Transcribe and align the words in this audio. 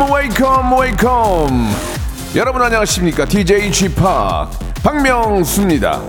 Welcome 0.00 0.78
welcome 0.78 0.80
welcome 0.80 1.68
여러분 2.36 2.62
안녕하십니까? 2.62 3.24
DJ 3.24 3.70
p 3.70 3.94
박명수입니다. 4.82 6.00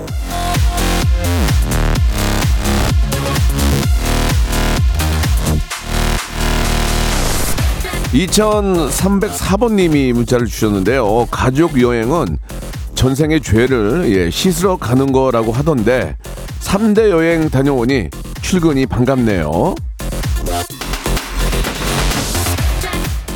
2304번 8.14 9.74
님이 9.74 10.14
문자를 10.14 10.48
주셨는데요. 10.48 11.28
가족 11.32 11.82
여행은 11.82 12.38
전생의 12.96 13.42
죄를 13.42 14.12
예, 14.16 14.30
씻으러 14.30 14.78
가는 14.78 15.12
거라고 15.12 15.52
하던데 15.52 16.16
3대 16.60 17.10
여행 17.10 17.50
다녀오니 17.50 18.10
출근이 18.42 18.86
반갑네요 18.86 19.76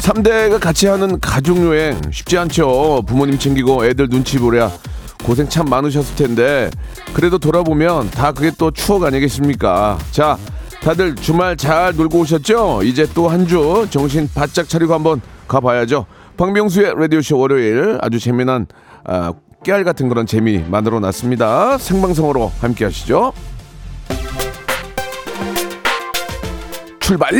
3대가 0.05 0.59
같이 0.59 0.85
하는 0.85 1.19
가족여행 1.19 1.99
쉽지 2.11 2.37
않죠. 2.37 3.01
부모님 3.07 3.39
챙기고 3.39 3.85
애들 3.85 4.07
눈치 4.07 4.37
보랴 4.37 4.71
고생 5.23 5.49
참 5.49 5.67
많으셨을 5.67 6.15
텐데 6.15 6.69
그래도 7.13 7.39
돌아보면 7.39 8.11
다 8.11 8.31
그게 8.31 8.51
또 8.55 8.69
추억 8.69 9.03
아니겠습니까? 9.03 9.97
자, 10.11 10.37
다들 10.83 11.15
주말 11.15 11.57
잘 11.57 11.95
놀고 11.95 12.19
오셨죠? 12.19 12.81
이제 12.83 13.07
또 13.15 13.27
한 13.29 13.47
주 13.47 13.87
정신 13.89 14.29
바짝 14.35 14.69
차리고 14.69 14.93
한번 14.93 15.21
가봐야죠. 15.47 16.05
박명수의 16.37 16.93
라디오쇼 16.95 17.39
월요일 17.39 17.97
아주 18.01 18.19
재미난 18.19 18.67
아, 19.05 19.33
깨알 19.63 19.83
같은 19.83 20.07
그런 20.07 20.27
재미 20.27 20.59
만들어 20.59 20.99
놨습니다. 20.99 21.79
생방송으로 21.79 22.51
함께 22.61 22.85
하시죠. 22.85 23.33
출발! 26.99 27.31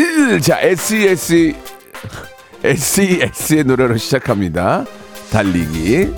자, 0.42 0.60
SES 0.62 1.54
SES의 2.64 3.64
노래로 3.66 3.98
시작합니다. 3.98 4.86
달리기. 5.32 6.10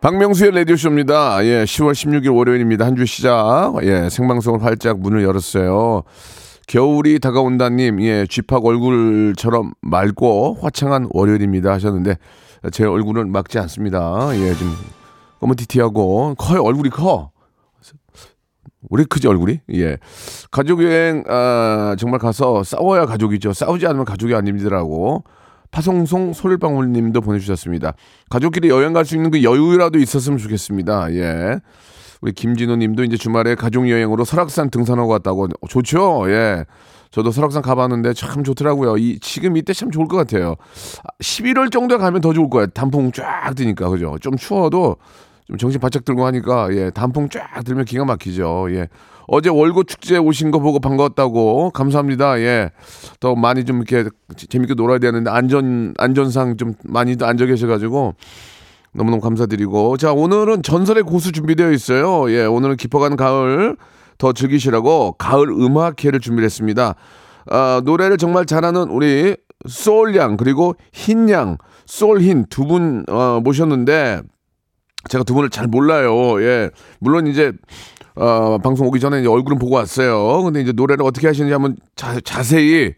박명수의 0.00 0.50
라디오쇼입니다. 0.54 1.44
예, 1.46 1.64
10월 1.64 1.92
16일 1.92 2.36
월요일입니다. 2.36 2.84
한 2.84 2.94
주 2.94 3.06
시작. 3.06 3.72
예, 3.82 4.08
생방송을 4.10 4.62
활짝 4.62 5.00
문을 5.00 5.22
열었어요. 5.22 6.02
겨울이 6.66 7.18
다가온다님, 7.20 8.00
예, 8.02 8.26
쥐팍 8.28 8.64
얼굴처럼 8.64 9.72
맑고 9.80 10.58
화창한 10.60 11.08
월요일입니다. 11.10 11.72
하셨는데, 11.72 12.16
제 12.72 12.84
얼굴은 12.84 13.32
막지 13.32 13.58
않습니다. 13.58 14.28
예, 14.34 14.54
좀, 14.54 14.74
검은 15.40 15.56
티티하고, 15.56 16.34
커요. 16.36 16.62
얼굴이 16.62 16.90
커. 16.90 17.30
우리 18.90 19.04
크지 19.04 19.28
얼굴이? 19.28 19.60
예. 19.74 19.98
가족 20.50 20.82
여행 20.82 21.24
아, 21.28 21.96
정말 21.98 22.20
가서 22.20 22.62
싸워야 22.62 23.06
가족이죠. 23.06 23.52
싸우지 23.52 23.86
않으면 23.86 24.04
가족이 24.04 24.34
아닙니다라고 24.34 25.24
파송송 25.70 26.32
솔방울님도 26.34 27.20
보내주셨습니다. 27.20 27.94
가족끼리 28.30 28.68
여행 28.68 28.92
갈 28.92 29.04
수 29.04 29.16
있는 29.16 29.30
그 29.30 29.42
여유라도 29.42 29.98
있었으면 29.98 30.38
좋겠습니다. 30.38 31.12
예. 31.14 31.58
우리 32.20 32.32
김진호님도 32.32 33.04
이제 33.04 33.16
주말에 33.16 33.54
가족 33.54 33.88
여행으로 33.90 34.24
설악산 34.24 34.70
등산하고 34.70 35.10
왔다고 35.10 35.48
좋죠. 35.68 36.24
예. 36.30 36.64
저도 37.10 37.30
설악산 37.30 37.62
가봤는데 37.62 38.12
참 38.14 38.42
좋더라고요. 38.44 38.96
이 38.98 39.18
지금 39.20 39.56
이때 39.56 39.72
참 39.72 39.90
좋을 39.90 40.06
것 40.08 40.16
같아요. 40.16 40.56
11월 41.20 41.70
정도에 41.70 41.98
가면 41.98 42.20
더 42.20 42.32
좋을 42.32 42.48
거예요. 42.50 42.66
단풍 42.68 43.12
쫙 43.12 43.52
뜨니까 43.54 43.88
그죠. 43.88 44.16
좀 44.20 44.36
추워도 44.36 44.96
좀 45.48 45.58
정신 45.58 45.78
바짝 45.80 46.04
들고 46.04 46.24
하니까 46.26 46.74
예 46.74 46.90
단풍 46.90 47.28
쫙 47.28 47.62
들면 47.64 47.84
기가 47.84 48.04
막히죠. 48.04 48.66
예 48.70 48.88
어제 49.26 49.50
월고 49.50 49.84
축제 49.84 50.16
오신 50.16 50.50
거 50.50 50.58
보고 50.58 50.80
반가웠다고 50.80 51.70
감사합니다. 51.70 52.40
예더 52.40 53.34
많이 53.36 53.64
좀 53.64 53.82
이렇게 53.82 54.08
재밌게 54.36 54.74
놀아야 54.74 54.98
되는데 54.98 55.30
안전 55.30 55.94
안전상 55.98 56.56
좀 56.56 56.74
많이도 56.84 57.26
앉아 57.26 57.46
계셔가지고 57.46 58.14
너무너무 58.92 59.20
감사드리고 59.20 59.96
자 59.96 60.12
오늘은 60.12 60.62
전설의 60.62 61.02
고수 61.02 61.32
준비되어 61.32 61.72
있어요. 61.72 62.30
예 62.30 62.44
오늘은 62.44 62.76
깊어가는 62.76 63.16
가을 63.16 63.76
더 64.16 64.32
즐기시라고 64.32 65.12
가을 65.18 65.48
음악회를 65.50 66.20
준비했습니다. 66.20 66.94
아, 67.50 67.82
노래를 67.84 68.16
정말 68.16 68.46
잘하는 68.46 68.88
우리 68.88 69.36
소울양 69.66 70.36
그리고 70.38 70.74
흰양 70.92 71.58
소울흰 71.86 72.46
두 72.48 72.64
분 72.66 73.04
어, 73.10 73.40
모셨는데 73.42 74.22
제가 75.08 75.24
두 75.24 75.34
분을 75.34 75.50
잘 75.50 75.66
몰라요. 75.66 76.42
예. 76.42 76.70
물론 76.98 77.26
이제 77.26 77.52
어, 78.16 78.58
방송 78.58 78.86
오기 78.86 79.00
전에 79.00 79.20
이제 79.20 79.28
얼굴은 79.28 79.58
보고 79.58 79.74
왔어요. 79.74 80.42
근데 80.42 80.60
이제 80.60 80.72
노래를 80.72 81.04
어떻게 81.04 81.26
하시는지 81.26 81.52
한번 81.52 81.76
자, 81.96 82.18
자세히 82.24 82.94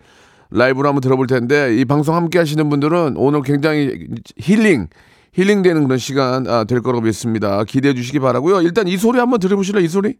라이브로 0.51 0.89
한번 0.89 1.01
들어볼 1.01 1.27
텐데 1.27 1.77
이 1.77 1.85
방송 1.85 2.15
함께 2.15 2.39
하시는 2.39 2.69
분들은 2.69 3.15
오늘 3.17 3.43
굉장히 3.43 4.07
힐링 4.39 4.89
힐링되는 5.33 5.85
그런 5.85 5.99
시간 5.99 6.47
아, 6.47 6.65
될 6.65 6.81
거라고 6.81 7.03
믿습니다. 7.03 7.65
기대해 7.65 7.95
주시기 7.95 8.21
바라고요. 8.21 8.63
일단 8.63 8.89
이 8.89 8.97
소리 8.97 9.19
한번 9.19 9.41
들어보실래요? 9.41 9.85
이 9.85 9.89
소리? 9.89 10.17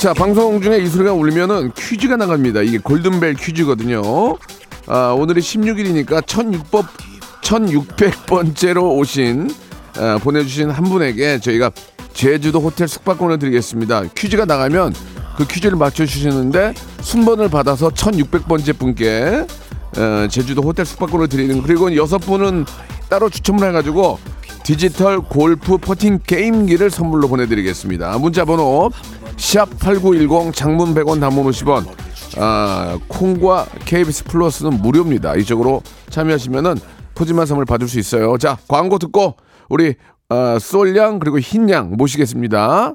자, 0.00 0.12
방송 0.12 0.60
중에 0.60 0.78
이 0.78 0.86
소리가 0.88 1.12
울리면은 1.12 1.70
퀴즈가 1.76 2.16
나갑니다. 2.16 2.62
이게 2.62 2.78
골든벨 2.78 3.34
퀴즈거든요. 3.34 4.02
아, 4.94 5.14
오늘이 5.14 5.40
16일이니까 5.40 6.26
1600, 6.26 6.84
1600번째로 7.40 8.98
오신 8.98 9.50
아, 9.96 10.18
보내주신 10.22 10.68
한 10.68 10.84
분에게 10.84 11.40
저희가 11.40 11.70
제주도 12.12 12.60
호텔 12.60 12.86
숙박권을 12.86 13.38
드리겠습니다. 13.38 14.02
퀴즈가 14.14 14.44
나가면 14.44 14.92
그 15.38 15.46
퀴즈를 15.46 15.78
맞춰주시는데 15.78 16.74
순번을 17.00 17.48
받아서 17.48 17.88
1600번째 17.88 18.78
분께 18.78 19.46
어, 19.96 20.28
제주도 20.28 20.60
호텔 20.60 20.84
숙박권을 20.84 21.26
드리는 21.28 21.62
그리고 21.62 21.96
여섯 21.96 22.18
분은 22.18 22.66
따로 23.08 23.30
추첨을 23.30 23.68
해가지고 23.68 24.18
디지털 24.62 25.20
골프 25.22 25.78
퍼팅 25.78 26.18
게임기를 26.26 26.90
선물로 26.90 27.28
보내드리겠습니다. 27.28 28.18
문자 28.18 28.44
번호 28.44 28.90
샵8910 29.36 30.54
장문 30.54 30.94
100원 30.94 31.20
단문 31.20 31.44
50원 31.46 31.86
아, 32.38 32.98
콩과 33.08 33.66
KBS 33.84 34.24
플러스는 34.24 34.80
무료입니다. 34.80 35.36
이쪽으로 35.36 35.82
참여하시면은 36.08 36.76
푸짐한 37.14 37.46
선물 37.46 37.66
받을 37.66 37.88
수 37.88 37.98
있어요. 37.98 38.38
자, 38.38 38.56
광고 38.68 38.98
듣고 38.98 39.36
우리 39.68 39.94
어, 40.30 40.58
쏠양 40.58 41.18
그리고 41.18 41.38
흰양 41.38 41.92
모시겠습니다. 41.96 42.94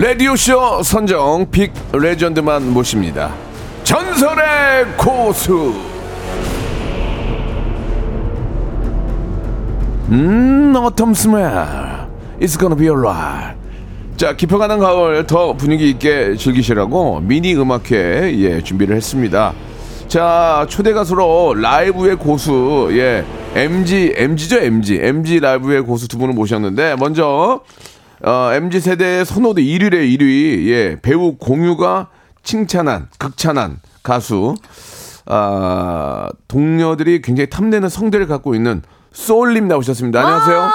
라디오쇼 0.00 0.82
선정 0.82 1.50
빅 1.50 1.74
레전드만 1.92 2.72
모십니다. 2.72 3.34
전설의 3.84 4.86
고수. 4.96 5.74
음, 10.08 10.72
autumn 10.74 11.10
smell. 11.10 12.08
It's 12.40 12.58
gonna 12.58 12.74
be 12.74 12.88
alright. 12.88 13.58
자, 14.16 14.34
깊어가는 14.34 14.78
가을 14.78 15.26
더 15.26 15.52
분위기 15.52 15.90
있게 15.90 16.34
즐기시라고 16.34 17.20
미니 17.20 17.54
음악회 17.54 18.32
예, 18.38 18.62
준비를 18.62 18.96
했습니다. 18.96 19.52
자, 20.08 20.64
초대 20.70 20.94
가수로 20.94 21.52
라이브의 21.56 22.16
고수 22.16 22.88
예, 22.92 23.22
MG 23.54 24.14
MG죠, 24.16 24.60
MG. 24.60 24.98
MG 25.02 25.40
라이브의 25.40 25.82
고수 25.82 26.08
두 26.08 26.16
분을 26.16 26.32
모셨는데 26.32 26.96
먼저 26.98 27.60
어, 28.22 28.50
MZ 28.52 28.80
세대의 28.80 29.24
선호도 29.24 29.60
1위래 29.62 29.94
1위. 29.94 30.68
예, 30.68 30.96
배우 31.00 31.36
공유가 31.36 32.08
칭찬한 32.42 33.08
극찬한 33.18 33.78
가수 34.02 34.54
아, 35.26 36.28
동료들이 36.48 37.22
굉장히 37.22 37.48
탐내는 37.50 37.88
성대를 37.88 38.26
갖고 38.26 38.54
있는 38.54 38.82
소울님 39.12 39.68
나오셨습니다. 39.68 40.20
안녕하세요. 40.20 40.70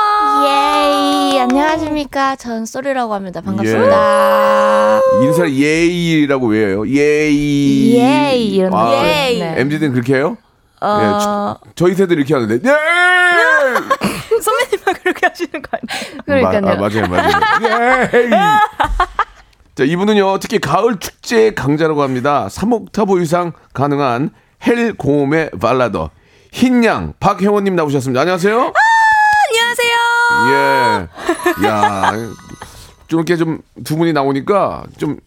예이 0.48 1.40
안녕하십니까 1.40 2.36
전 2.36 2.66
쏘리라고 2.66 3.14
합니다 3.14 3.42
반갑습니다 3.42 5.00
인사를 5.24 5.56
예이라고 5.56 6.48
왜 6.48 6.68
해요? 6.68 6.88
예이. 6.88 7.96
예이 7.98 8.48
이런 8.56 8.74
아. 8.74 8.92
예이. 9.06 9.40
네. 9.40 9.56
MZ들은 9.62 9.94
그렇게 9.94 10.16
해요? 10.16 10.38
어, 10.82 11.00
예, 11.02 11.20
저, 11.24 11.58
저희 11.76 11.94
세대 11.96 12.14
이렇게 12.16 12.34
하는데. 12.34 12.56
예! 12.56 12.60
그렇게 12.60 14.15
하시는 15.36 15.62
거 15.62 15.78
아니에요? 15.78 16.22
그러니까요 16.26 16.62
마- 16.62 16.72
아, 16.72 16.76
맞아요, 16.76 17.08
맞아요. 17.08 18.10
예이. 18.14 18.30
자, 19.76 19.84
이분은요, 19.84 20.40
특히 20.40 20.60
가을 20.60 20.98
축제의 21.00 21.54
강자라고 21.56 22.02
합니다. 22.02 22.48
3옥타브 22.50 23.22
이상 23.22 23.52
가능한 23.74 24.30
헬 24.66 24.94
고음의 24.94 25.52
발라더. 25.60 26.12
흰양 26.54 27.14
박혜원님 27.20 27.76
나오셨습니다. 27.76 28.22
안녕하세요. 28.22 28.72
안녕하세요. 29.50 31.10
예. 31.64 31.68
야, 31.68 32.12
좀 33.08 33.20
이렇게 33.20 33.36
좀 33.36 33.60
두 33.84 33.98
분이 33.98 34.14
나오니까 34.14 34.84
좀 34.98 35.18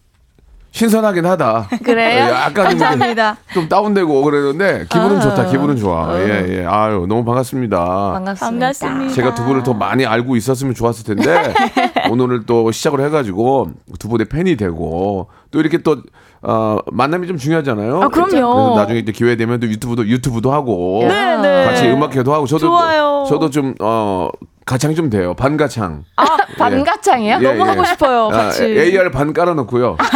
신선하긴 0.71 1.27
하다. 1.27 1.69
그래요? 1.85 2.27
예, 2.27 2.31
약간 2.31 2.71
좀, 2.71 2.79
감사합니다. 2.79 3.37
좀 3.53 3.69
다운되고 3.69 4.23
그러는데 4.23 4.85
기분은 4.89 5.17
아. 5.17 5.21
좋다. 5.21 5.47
기분은 5.47 5.77
좋아. 5.77 6.19
예, 6.21 6.61
예. 6.61 6.67
아유, 6.67 7.07
너무 7.09 7.25
반갑습니다. 7.25 7.79
반갑습니다 8.13 8.47
반갑습니다. 8.67 9.15
제가 9.15 9.35
두 9.35 9.45
분을 9.45 9.63
더 9.63 9.73
많이 9.75 10.07
알고 10.07 10.37
있었으면 10.37 10.75
좋았을 10.75 11.05
텐데 11.05 11.53
오늘을 12.11 12.47
또 12.47 12.71
시작을 12.71 13.01
해가지고 13.07 13.71
두 13.99 14.09
분의 14.09 14.29
팬이 14.29 14.57
되고 14.57 15.29
또 15.51 15.61
이렇게 15.61 15.79
또 15.79 15.97
어, 16.43 16.79
만남이 16.93 17.27
좀 17.27 17.37
중요하잖아요. 17.37 18.01
아, 18.03 18.09
그럼요. 18.09 18.31
그래서 18.31 18.75
나중에 18.77 19.01
이제 19.01 19.11
기회 19.11 19.35
되면 19.37 19.59
또 19.59 19.67
유튜브도 19.67 20.07
유튜브도 20.07 20.53
하고 20.53 21.01
네, 21.09 21.37
네. 21.39 21.65
같이 21.65 21.89
음악회도 21.91 22.33
하고 22.33 22.47
저도 22.47 22.69
좋아요. 22.69 23.25
저도 23.29 23.51
좀 23.51 23.75
어, 23.81 24.29
가창이 24.65 24.95
좀 24.95 25.11
돼요. 25.11 25.35
반가창. 25.35 26.05
아 26.17 26.25
반가창이요? 26.59 27.39
예, 27.41 27.43
너무 27.43 27.61
예. 27.61 27.71
하고 27.71 27.85
싶어요, 27.85 28.27
아, 28.27 28.31
같이. 28.31 28.65
AR 28.65 29.11
반 29.11 29.33
깔아놓고요. 29.33 29.97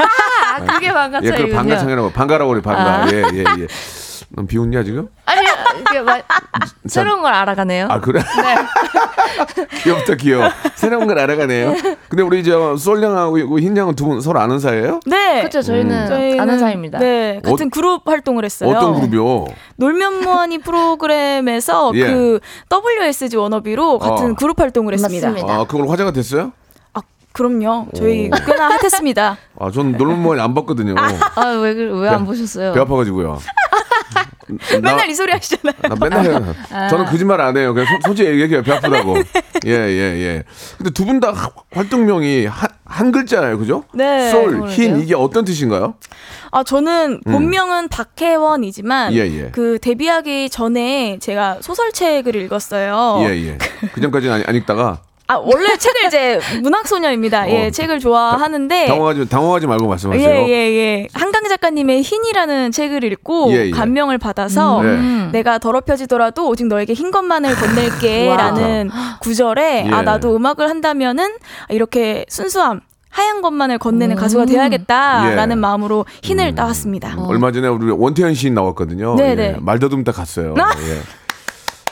아 0.52 0.64
그게 0.64 0.86
예, 0.88 0.92
반가창이군요 0.92 1.36
그걸 1.46 1.50
반가창이라고 1.56 2.12
반가라고 2.12 2.50
그래 2.50 2.62
반가. 2.62 3.06
예, 3.12 3.22
예, 3.34 3.38
예. 3.62 3.66
넌 4.34 4.46
비웃냐 4.46 4.82
지금? 4.82 5.08
아니 5.26 5.46
이게 5.80 6.00
마, 6.00 6.18
새로운 6.86 7.20
걸 7.20 7.34
알아가네요 7.34 7.86
아 7.90 8.00
그래? 8.00 8.22
귀엽다 9.82 10.14
귀여워. 10.14 10.48
새로운 10.74 11.06
걸 11.06 11.18
알아가네요. 11.18 11.74
근데 12.08 12.22
우리 12.22 12.42
저 12.44 12.76
솔량하고 12.76 13.58
흰양은 13.58 13.94
두 13.94 14.06
분 14.06 14.20
서로 14.20 14.40
아는 14.40 14.58
사이예요? 14.58 15.00
네. 15.06 15.38
그렇죠 15.40 15.62
저희는 15.62 16.06
저희는 16.08 16.40
아는 16.40 16.58
사이입니다 16.58 16.98
네, 16.98 17.40
같은 17.44 17.70
그룹 17.70 18.08
활동을 18.08 18.44
했어요. 18.44 18.70
어떤 18.70 18.94
그룹이요? 18.94 19.46
놀면 19.76 20.22
뭐하니 20.24 20.58
프로그램에서 20.58 21.92
예. 21.94 22.06
그 22.06 22.40
WSG 22.70 23.36
워너비로 23.36 23.98
같은 23.98 24.32
어. 24.32 24.34
그룹 24.34 24.60
활동을 24.60 24.94
했습니다. 24.94 25.28
맞습니다. 25.30 25.54
아 25.54 25.64
그걸 25.64 25.88
화제가 25.88 26.12
됐어요? 26.12 26.52
아, 27.32 27.34
그럼요. 27.34 27.88
저희 27.96 28.30
꽤나 28.46 28.68
핫했습니다. 28.70 29.38
아 29.58 29.70
전 29.70 29.92
놀면뭐니 29.92 30.40
안 30.40 30.54
봤거든요. 30.54 30.94
아 30.98 31.56
왜 31.56 31.72
왜 31.72 32.08
안 32.08 32.24
보셨어요 32.26 32.72
배 32.74 32.80
아파가지고요. 32.80 33.38
나, 34.12 34.80
맨날 34.80 35.08
이 35.08 35.14
소리 35.14 35.32
하시잖아요. 35.32 35.74
나 35.82 35.94
맨날 35.98 36.24
해요. 36.26 36.54
저는 36.90 37.06
거짓말 37.06 37.40
안 37.40 37.56
해요. 37.56 37.72
그냥 37.72 37.86
소- 37.88 38.08
솔직히 38.08 38.28
얘기해요. 38.40 38.62
배 38.62 38.72
아프다고. 38.72 39.14
네. 39.14 39.24
예, 39.64 39.70
예, 39.72 40.00
예. 40.22 40.42
근데 40.76 40.90
두 40.90 41.04
분 41.06 41.20
다 41.20 41.32
활동명이 41.72 42.46
한, 42.46 42.68
한 42.84 43.12
글자예요. 43.12 43.58
그죠? 43.58 43.84
네. 43.94 44.30
솔, 44.30 44.68
흰. 44.68 45.00
이게 45.00 45.14
어떤 45.14 45.44
뜻인가요? 45.44 45.94
아, 46.50 46.62
저는 46.64 47.20
본명은 47.24 47.88
박혜원이지만 47.88 49.12
음. 49.12 49.16
예, 49.16 49.20
예. 49.20 49.50
그 49.52 49.78
데뷔하기 49.80 50.50
전에 50.50 51.18
제가 51.20 51.58
소설책을 51.62 52.34
읽었어요. 52.36 53.18
예, 53.20 53.28
예. 53.46 53.58
그 53.94 54.00
전까지는 54.02 54.34
안, 54.34 54.44
안 54.46 54.54
읽다가 54.56 55.00
아, 55.32 55.38
원래 55.38 55.76
책을 55.76 56.06
이제 56.06 56.40
문학소녀입니다. 56.62 57.50
예, 57.50 57.66
어. 57.66 57.70
책을 57.70 58.00
좋아하는데 58.00 58.86
당황하지, 58.86 59.28
당황하지 59.28 59.66
말고 59.66 59.88
말씀하세요. 59.88 60.28
예, 60.28 60.48
예, 60.48 60.52
예. 60.52 61.08
한강 61.14 61.44
작가님의 61.48 62.02
흰이라는 62.02 62.72
책을 62.72 63.04
읽고 63.04 63.52
예, 63.52 63.66
예. 63.66 63.70
감명을 63.70 64.18
받아서 64.18 64.80
음. 64.80 65.30
내가 65.32 65.58
더럽혀지더라도 65.58 66.48
오직 66.48 66.66
너에게 66.66 66.92
흰 66.92 67.10
것만을 67.10 67.54
건넬게 67.54 68.34
라는 68.36 68.90
구절에 69.20 69.86
예. 69.86 69.90
아, 69.90 70.02
나도 70.02 70.36
음악을 70.36 70.68
한다면은 70.68 71.30
이렇게 71.70 72.24
순수함, 72.28 72.80
하얀 73.08 73.42
것만을 73.42 73.78
건네는 73.78 74.16
가수가 74.16 74.46
되어야겠다라는 74.46 75.56
예. 75.56 75.60
마음으로 75.60 76.06
흰을 76.22 76.54
따왔습니다. 76.54 77.14
얼마 77.18 77.52
전에 77.52 77.68
우리 77.68 77.90
원태현 77.90 78.34
시인 78.34 78.54
나왔거든요. 78.54 79.16
네네. 79.16 79.42
예, 79.42 79.56
말더듬다 79.60 80.12
갔어요. 80.12 80.54
아. 80.58 80.70
예. 80.78 81.21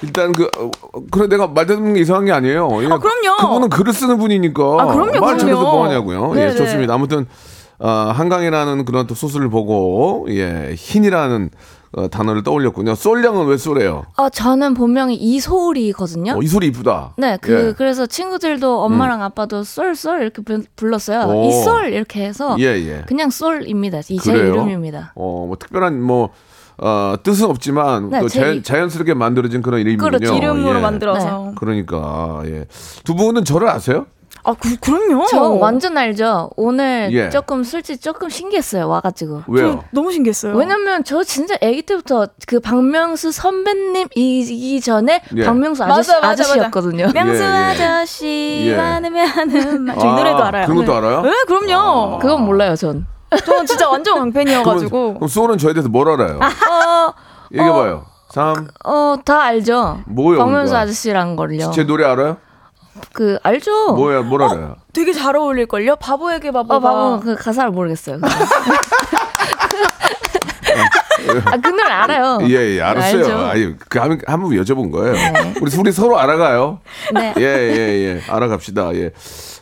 일단 0.02 0.34
그 0.34 0.44
어, 0.58 0.70
그래 1.10 1.26
내가 1.28 1.46
말더듬는 1.48 1.94
게 1.94 2.00
이상한 2.00 2.24
게 2.24 2.32
아니에요. 2.32 2.68
예, 2.82 2.86
아, 2.86 2.98
그럼요. 2.98 3.36
그분은 3.40 3.68
글을 3.68 3.92
쓰는 3.92 4.18
분이니까 4.18 4.62
아, 4.62 4.86
그럼요, 4.86 5.20
말 5.20 5.36
그럼요. 5.36 5.60
뭐 5.60 5.84
하냐고요. 5.84 6.32
예. 6.36 6.52
좋습니다. 6.54 6.94
아무튼 6.94 7.26
어, 7.78 7.88
한강이라는 7.88 8.84
그런 8.84 9.06
또 9.06 9.14
소스를 9.14 9.48
보고 9.48 10.26
예, 10.30 10.74
흰이라는 10.76 11.50
어, 11.92 12.06
단어를 12.08 12.44
떠올렸군요. 12.44 12.94
쏠량은 12.94 13.46
왜 13.46 13.56
쏘래요? 13.56 14.04
어 14.16 14.28
저는 14.28 14.74
본명이 14.74 15.16
이소리거든요 15.16 16.34
어, 16.34 16.42
이 16.42 16.46
소리 16.46 16.68
이쁘다. 16.68 17.14
네, 17.18 17.36
그 17.40 17.68
예. 17.68 17.72
그래서 17.76 18.06
친구들도 18.06 18.82
엄마랑 18.82 19.22
아빠도 19.22 19.64
쏠쏠 19.64 20.22
이렇게 20.22 20.40
불- 20.42 20.64
불렀어요. 20.76 21.26
오. 21.28 21.48
이솔 21.48 21.92
이렇게 21.92 22.24
해서 22.24 22.56
예, 22.60 22.66
예. 22.66 23.02
그냥 23.06 23.30
솔입니다. 23.30 24.00
이제 24.08 24.32
그래요? 24.32 24.52
이름입니다. 24.54 25.12
어, 25.16 25.46
뭐 25.48 25.56
특별한 25.58 26.00
뭐 26.00 26.30
어, 26.82 27.14
뜻은 27.22 27.46
없지만 27.46 28.08
네, 28.10 28.20
또제 28.20 28.40
자연, 28.40 28.54
이- 28.56 28.62
자연 28.62 28.88
스럽게 28.88 29.14
만들어진 29.14 29.60
그런 29.62 29.80
이름이군요. 29.80 30.10
그렇죠. 30.18 30.34
이름으로 30.34 30.78
예. 30.78 30.80
만들어서. 30.80 31.52
그러니까 31.56 32.40
예. 32.46 32.66
두 33.04 33.14
분은 33.14 33.44
저를 33.44 33.68
아세요? 33.68 34.06
아, 34.42 34.54
그, 34.58 34.74
그럼요. 34.78 35.26
저 35.26 35.42
완전 35.50 35.98
알죠. 35.98 36.48
오늘 36.56 37.10
예. 37.12 37.28
조금 37.28 37.62
솔직히 37.62 37.98
조금 38.00 38.30
신기했어요. 38.30 38.88
와가지고. 38.88 39.42
왜요? 39.48 39.84
너무 39.90 40.10
신기했어요. 40.12 40.56
왜냐면 40.56 41.04
저 41.04 41.22
진짜 41.22 41.56
아기 41.62 41.82
때부터 41.82 42.26
그 42.46 42.58
박명수 42.60 43.32
선배님이기 43.32 44.80
전에 44.80 45.20
예. 45.36 45.44
박명수 45.44 45.82
맞아, 45.82 45.92
아저씨, 45.94 46.10
맞아, 46.12 46.26
맞아. 46.26 46.42
아저씨였거든요. 46.44 47.10
명수 47.12 47.42
예, 47.42 47.46
예. 47.46 47.50
아저씨 47.84 48.64
예. 48.68 48.76
많으면 48.76 49.26
하는 49.26 49.82
말. 49.82 49.98
저희 49.98 50.08
아, 50.10 50.14
노래도 50.16 50.42
알아요. 50.44 50.66
그런 50.66 50.76
것도 50.78 50.92
네. 50.92 50.98
알아요? 50.98 51.22
네, 51.22 51.30
그럼요. 51.46 52.18
그건 52.20 52.44
몰라요, 52.46 52.76
전. 52.76 53.06
저 53.44 53.64
진짜 53.64 53.88
완전 53.88 54.18
왕팬이어가지고. 54.18 55.14
그럼 55.14 55.28
수호는 55.28 55.58
저에 55.58 55.72
대해서 55.72 55.88
뭘 55.88 56.08
알아요? 56.08 56.38
어, 56.38 57.12
얘기해봐요. 57.52 58.06
삼, 58.30 58.68
어, 58.84 59.16
다 59.24 59.42
알죠. 59.42 60.00
뭐요, 60.06 60.38
박명수? 60.38 60.76
아저씨란 60.76 61.36
걸요. 61.36 61.70
제 61.72 61.84
노래 61.84 62.04
알아요? 62.04 62.36
그 63.12 63.38
알죠. 63.42 63.94
뭐야, 63.94 64.22
뭘 64.22 64.42
알아요? 64.42 64.76
되게 64.92 65.12
잘 65.12 65.36
어울릴 65.36 65.66
걸요? 65.66 65.96
바보에게 65.96 66.50
바보가. 66.50 66.76
어, 66.76 66.80
바보 66.80 67.20
그 67.20 67.36
가사를 67.36 67.70
모르겠어요. 67.70 68.18
아, 71.44 71.56
그 71.58 71.68
노래 71.68 71.90
알아요. 71.92 72.38
예, 72.42 72.76
예, 72.76 72.80
알았어요. 72.80 73.18
알죠. 73.24 73.38
아니, 73.38 73.78
그 73.88 73.98
한, 73.98 74.20
한번 74.26 74.50
여쭤본 74.50 74.90
거예요. 74.90 75.12
네. 75.12 75.54
우리 75.60 75.70
둘이 75.70 75.92
서로 75.92 76.18
알아가요. 76.18 76.80
네. 77.14 77.34
예, 77.38 77.42
예, 77.42 78.04
예. 78.04 78.22
알아갑시다. 78.28 78.94
예. 78.94 79.12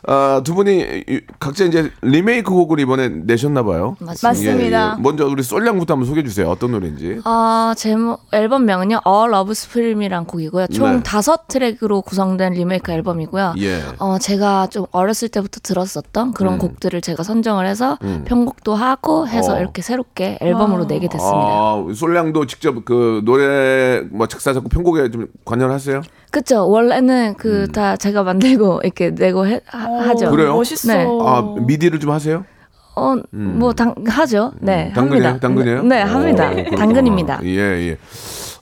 아, 0.06 0.40
두 0.44 0.54
분이 0.54 1.02
이- 1.08 1.20
각자 1.40 1.64
이제 1.64 1.90
리메이크 2.02 2.50
곡을 2.50 2.80
이번에 2.80 3.08
내셨나 3.08 3.62
봐요. 3.62 3.96
맞습니다. 4.00 4.28
맞습니다. 4.28 4.96
먼저 5.00 5.26
우리 5.26 5.42
솔량부터 5.42 5.94
한번 5.94 6.06
소개해 6.06 6.24
주세요. 6.26 6.48
어떤 6.48 6.72
노래인지. 6.72 7.20
어, 7.24 7.72
제목 7.76 8.20
앨범명은요. 8.32 9.00
All 9.06 9.32
Love 9.32 9.50
Supreme이란 9.52 10.24
곡이고요. 10.26 10.68
총 10.68 10.96
네. 10.96 11.02
다섯 11.02 11.48
트랙으로 11.48 12.02
구성된 12.02 12.52
리메이크 12.54 12.90
앨범이고요. 12.92 13.54
예. 13.58 13.80
어, 13.98 14.18
제가 14.18 14.68
좀 14.68 14.86
어렸을 14.92 15.28
때부터 15.28 15.60
들었었던 15.62 16.32
그런 16.32 16.54
음. 16.54 16.58
곡들을 16.58 17.00
제가 17.00 17.22
선정을 17.22 17.66
해서 17.66 17.98
편곡도 18.26 18.74
하고 18.74 19.26
해서 19.28 19.54
어. 19.54 19.58
이렇게 19.58 19.82
새롭게 19.82 20.38
앨범으로 20.40 20.86
내게 20.86 21.08
됐습니다. 21.08 21.38
아, 21.38 21.84
솔량도 21.94 22.46
직접 22.46 22.84
그 22.84 23.22
노래 23.24 24.02
뭐 24.10 24.26
작사 24.26 24.52
작곡 24.52 24.68
편곡에 24.70 25.10
좀 25.10 25.26
관여하세요? 25.44 26.02
그쵸. 26.30 26.68
원래는 26.68 27.30
음. 27.30 27.34
그다 27.36 27.96
제가 27.96 28.22
만들고 28.22 28.80
이렇게 28.84 29.10
내고 29.10 29.46
해, 29.46 29.60
하, 29.66 29.86
어, 29.87 29.87
하죠. 29.96 30.30
그래요? 30.30 30.54
멋있어. 30.54 30.92
네. 30.92 31.06
아, 31.24 31.54
미디를 31.66 32.00
좀 32.00 32.10
하세요? 32.10 32.44
어, 32.96 33.16
뭐, 33.30 33.72
당, 33.72 33.94
하죠. 34.06 34.52
네. 34.60 34.88
음. 34.88 34.92
당근이에요? 34.94 35.26
합니다. 35.28 35.40
당근이에요? 35.48 35.82
네, 35.84 36.00
합니다. 36.02 36.50
오, 36.50 36.54
그렇구나. 36.54 36.76
당근입니다. 36.76 37.40
예, 37.44 37.58
예. 37.90 37.96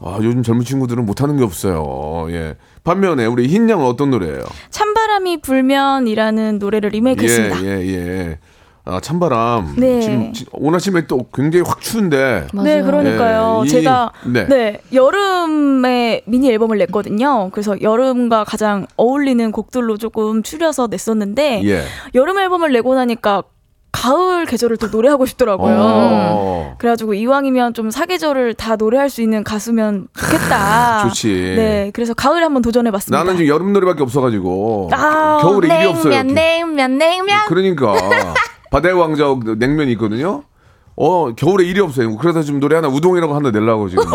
아, 0.00 0.18
요즘 0.22 0.42
젊은 0.42 0.62
친구들은 0.64 1.06
못하는 1.06 1.38
게 1.38 1.44
없어요. 1.44 2.26
예. 2.30 2.56
반면에 2.84 3.24
우리 3.26 3.46
흰양은 3.48 3.84
어떤 3.84 4.10
노래예요? 4.10 4.42
찬바람이 4.70 5.40
불면이라는 5.40 6.58
노래를 6.58 6.90
리메이크했습니다. 6.90 7.62
예, 7.64 7.80
예, 7.80 7.96
예. 7.96 8.38
아, 8.88 9.00
찬바람. 9.00 9.74
네. 9.76 10.00
지금 10.00 10.32
지- 10.32 10.46
오늘 10.52 10.76
아침에 10.76 11.06
또 11.08 11.26
굉장히 11.34 11.64
확 11.66 11.80
추운데. 11.80 12.46
맞아요. 12.52 12.64
네, 12.68 12.82
그러니까요. 12.82 13.62
예, 13.64 13.66
이- 13.66 13.68
제가 13.68 14.12
네. 14.26 14.46
네. 14.46 14.80
여름에 14.92 16.22
미니 16.26 16.50
앨범을 16.52 16.78
냈거든요. 16.78 17.50
그래서 17.50 17.80
여름과 17.82 18.44
가장 18.44 18.86
어울리는 18.96 19.50
곡들로 19.50 19.96
조금 19.96 20.42
추려서 20.44 20.86
냈었는데 20.88 21.62
예. 21.64 21.82
여름 22.14 22.38
앨범을 22.38 22.72
내고 22.72 22.94
나니까 22.94 23.42
가을 23.90 24.44
계절을 24.44 24.76
또 24.76 24.88
노래하고 24.88 25.24
싶더라고요. 25.26 25.74
어. 25.78 26.74
그래가지고 26.78 27.14
이왕이면 27.14 27.72
좀 27.74 27.90
사계절을 27.90 28.52
다 28.54 28.76
노래할 28.76 29.08
수 29.10 29.22
있는 29.22 29.42
가수면 29.42 30.06
좋겠다. 30.16 31.08
좋지. 31.08 31.28
네, 31.56 31.90
그래서 31.94 32.12
가을에 32.14 32.42
한번 32.42 32.60
도전해봤습니다. 32.62 33.18
나는 33.18 33.38
지금 33.38 33.48
여름 33.52 33.72
노래밖에 33.72 34.02
없어가지고 34.02 34.90
아, 34.92 35.38
겨울에 35.40 35.74
일이 35.78 35.86
없어요. 35.88 36.22
냉면, 36.22 36.34
냉면, 36.34 36.98
냉면. 36.98 37.38
그러니까 37.48 37.94
바다의 38.70 38.94
왕자 38.94 39.24
냉면이 39.58 39.92
있거든요. 39.92 40.44
어 40.96 41.34
겨울에 41.34 41.64
일이 41.66 41.80
없어요. 41.80 42.16
그래서 42.16 42.42
지금 42.42 42.58
노래 42.58 42.76
하나 42.76 42.88
우동이라고 42.88 43.34
하나 43.34 43.50
내려고 43.50 43.88
지금. 43.88 44.02
이게. 44.04 44.12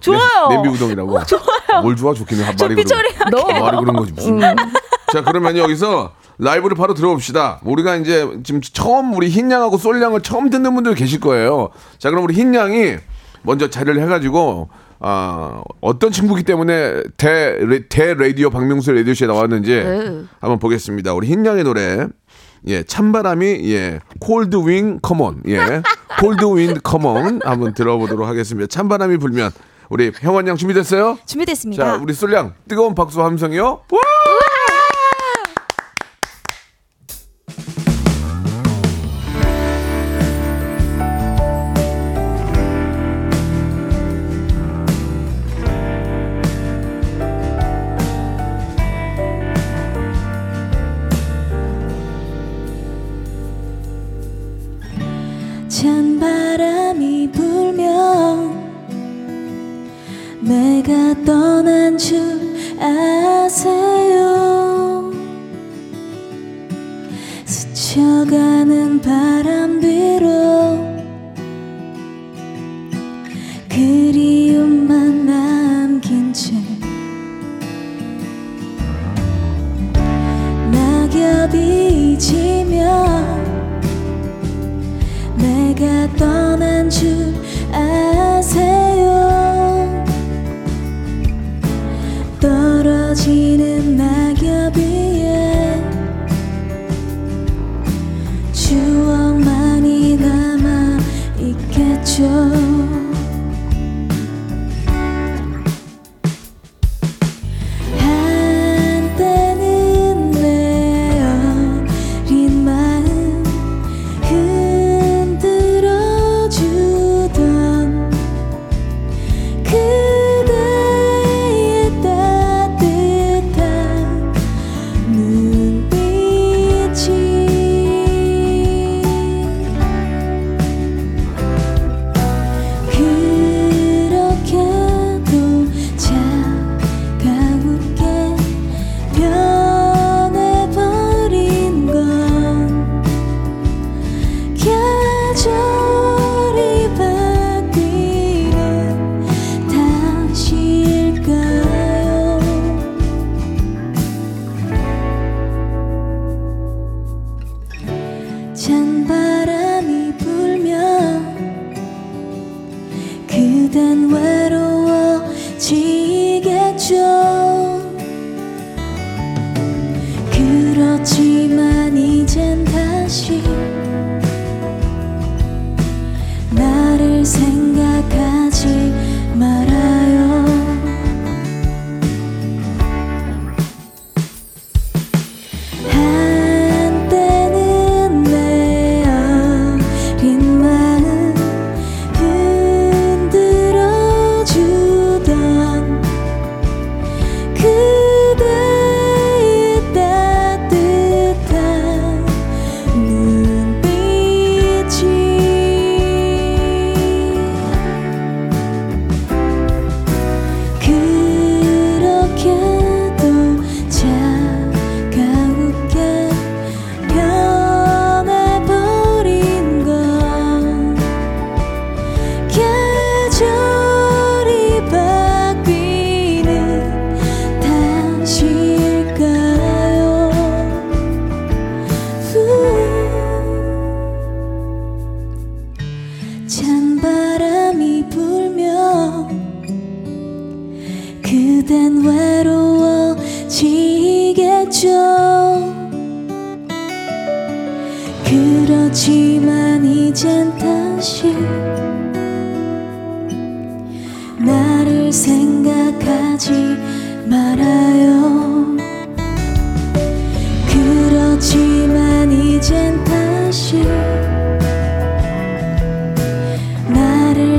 좋아요. 0.00 0.48
냄, 0.50 0.62
비 0.62 0.68
우동이라고. 0.68 1.24
좋아요. 1.24 1.82
뭘 1.82 1.96
좋아 1.96 2.14
좋긴 2.14 2.38
해. 2.38 2.44
말이 2.44 2.56
그런 2.56 2.76
피처링하게. 2.76 3.60
말이 3.60 3.76
그런 3.78 3.96
거지 3.96 4.12
무슨. 4.12 4.40
자 4.40 5.22
그러면 5.24 5.56
여기서 5.56 6.12
라이브를 6.38 6.76
바로 6.76 6.94
들어봅시다. 6.94 7.60
우리가 7.64 7.96
이제 7.96 8.28
지금 8.44 8.60
처음 8.60 9.12
우리 9.14 9.28
흰양하고 9.28 9.76
쏠양을 9.78 10.22
처음 10.22 10.48
듣는 10.50 10.74
분들 10.74 10.94
계실 10.94 11.20
거예요. 11.20 11.70
자 11.98 12.10
그럼 12.10 12.24
우리 12.24 12.34
흰양이 12.34 12.96
먼저 13.42 13.68
자리를 13.68 14.00
해가지고 14.00 14.70
아 15.00 15.62
어떤 15.80 16.12
친구기 16.12 16.44
때문에 16.44 17.02
대, 17.16 17.56
레- 17.60 17.88
대 17.88 18.14
라디오 18.14 18.50
박명수 18.50 18.92
라디오쇼에 18.92 19.26
나왔는지 19.26 19.70
네. 19.74 20.22
한번 20.40 20.58
보겠습니다. 20.60 21.12
우리 21.14 21.26
흰양의 21.28 21.64
노래. 21.64 22.06
예, 22.68 22.82
찬바람이 22.82 23.72
예, 23.72 24.00
cold 24.20 24.56
wind 24.68 24.98
coming. 25.00 25.42
예. 25.48 25.82
cold 26.20 26.44
wind 26.56 26.78
coming 26.82 27.40
한번 27.44 27.74
들어보도록 27.74 28.26
하겠습니다. 28.26 28.66
찬바람이 28.68 29.16
불면 29.16 29.50
우리 29.88 30.12
형원 30.20 30.46
양 30.46 30.56
준비됐어요? 30.56 31.18
준비됐습니다. 31.26 31.84
자, 31.84 31.96
우리 32.02 32.14
쏠량 32.14 32.54
뜨거운 32.68 32.94
박수 32.94 33.22
함성이요. 33.22 33.64
와! 33.64 34.00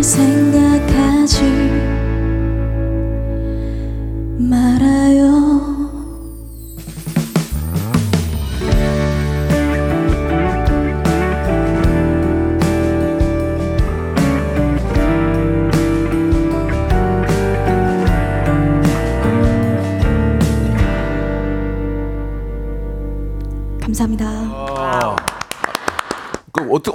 생각하지 0.03 1.73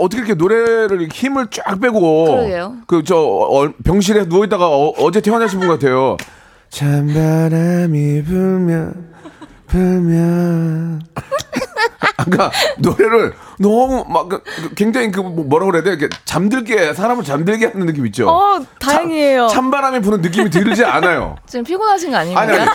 어떻게 0.09 0.19
이렇게 0.23 0.35
노래를 0.35 1.09
힘을 1.13 1.49
쫙 1.51 1.79
빼고 1.81 2.25
그러게요. 2.25 2.77
그저 2.87 3.73
병실에 3.85 4.27
누워 4.29 4.45
있다가 4.45 4.67
어, 4.69 5.11
제 5.13 5.21
태어나신 5.21 5.61
분 5.61 5.69
같아요. 5.69 6.17
찬바람이 6.71 8.25
불면 8.25 9.09
불면 9.67 11.03
아까 12.17 12.51
노래를 12.79 13.35
너무 13.59 14.05
막 14.09 14.29
그- 14.29 14.43
그 14.43 14.75
굉장히 14.75 15.11
그 15.11 15.21
뭐라 15.21 15.67
그래야 15.67 15.83
돼? 15.83 15.91
이렇게 15.91 16.09
잠들게 16.25 16.95
사람을 16.95 17.23
잠들게 17.25 17.67
하는 17.67 17.87
느낌 17.87 18.07
있죠. 18.07 18.29
어, 18.29 18.61
다행이에요. 18.81 19.49
찬, 19.49 19.57
찬바람이 19.63 20.01
부는 20.01 20.21
느낌이 20.23 20.51
들지 20.51 20.85
않아요. 20.85 21.37
지금 21.47 21.65
피곤하신 21.65 22.11
거 22.11 22.17
아닙니까? 22.19 22.41
아니 22.41 22.53
아니 22.53 22.71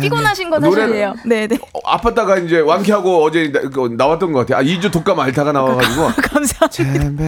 피곤하신 0.00 0.50
건 0.50 0.60
사실이에요. 0.62 1.14
네, 1.26 1.46
네. 1.46 1.58
어, 1.72 1.96
아팠다가 1.96 2.44
이제 2.44 2.60
완쾌하고 2.60 3.24
어제 3.24 3.50
나, 3.50 3.60
그 3.60 3.94
나왔던 3.96 4.32
것 4.32 4.40
같아요. 4.40 4.58
아 4.58 4.62
2주 4.62 4.92
독감 4.92 5.18
앓다가 5.20 5.52
나와가지고 5.52 6.08
감사합니다. 6.22 7.20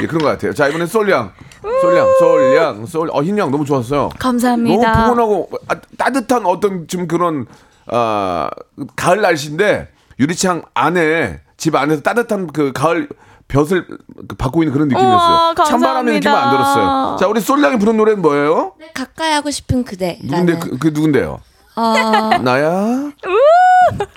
예, 0.00 0.06
그런 0.06 0.22
것 0.22 0.28
같아요. 0.28 0.52
자 0.52 0.68
이번엔 0.68 0.86
솔량, 0.86 1.32
솔량, 1.80 2.06
솔량, 2.18 2.86
솔. 2.86 3.08
어 3.12 3.22
흰양 3.22 3.50
너무 3.50 3.64
좋았어요. 3.64 4.10
감사합니다. 4.18 4.92
너무 4.92 5.08
포근하고 5.08 5.50
아, 5.68 5.76
따뜻한 5.96 6.46
어떤 6.46 6.86
지금 6.86 7.06
그런 7.08 7.46
아 7.86 8.50
가을 8.96 9.20
날씨인데 9.20 9.88
유리창 10.18 10.62
안에 10.74 11.40
집 11.56 11.74
안에서 11.74 12.02
따뜻한 12.02 12.48
그 12.48 12.72
가을 12.72 13.08
볕을 13.50 13.86
그 14.28 14.36
받고 14.36 14.62
있는 14.62 14.72
그런 14.72 14.88
느낌이었어요. 14.88 15.54
찬바람의 15.66 16.14
느낌은 16.14 16.36
안. 16.36 16.50
들었어요. 16.50 17.16
자 17.18 17.26
우리 17.26 17.40
솔량이 17.40 17.78
부른 17.78 17.96
노래는 17.96 18.22
뭐예요? 18.22 18.74
가까이 18.94 19.32
하고 19.32 19.50
싶은 19.50 19.84
그대. 19.84 20.18
누군데 20.22 20.58
그, 20.58 20.78
그 20.78 20.88
누군데요? 20.88 21.40
어, 21.76 21.92
나야 22.42 23.10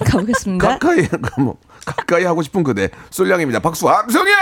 가보겠습니다. 0.05 0.67
가까이 0.67 1.07
뭐 1.39 1.55
가까이 1.85 2.23
하고 2.25 2.41
싶은 2.41 2.63
그대 2.63 2.89
솔량입니다. 3.09 3.59
박수 3.59 3.89
함성이야. 3.89 4.37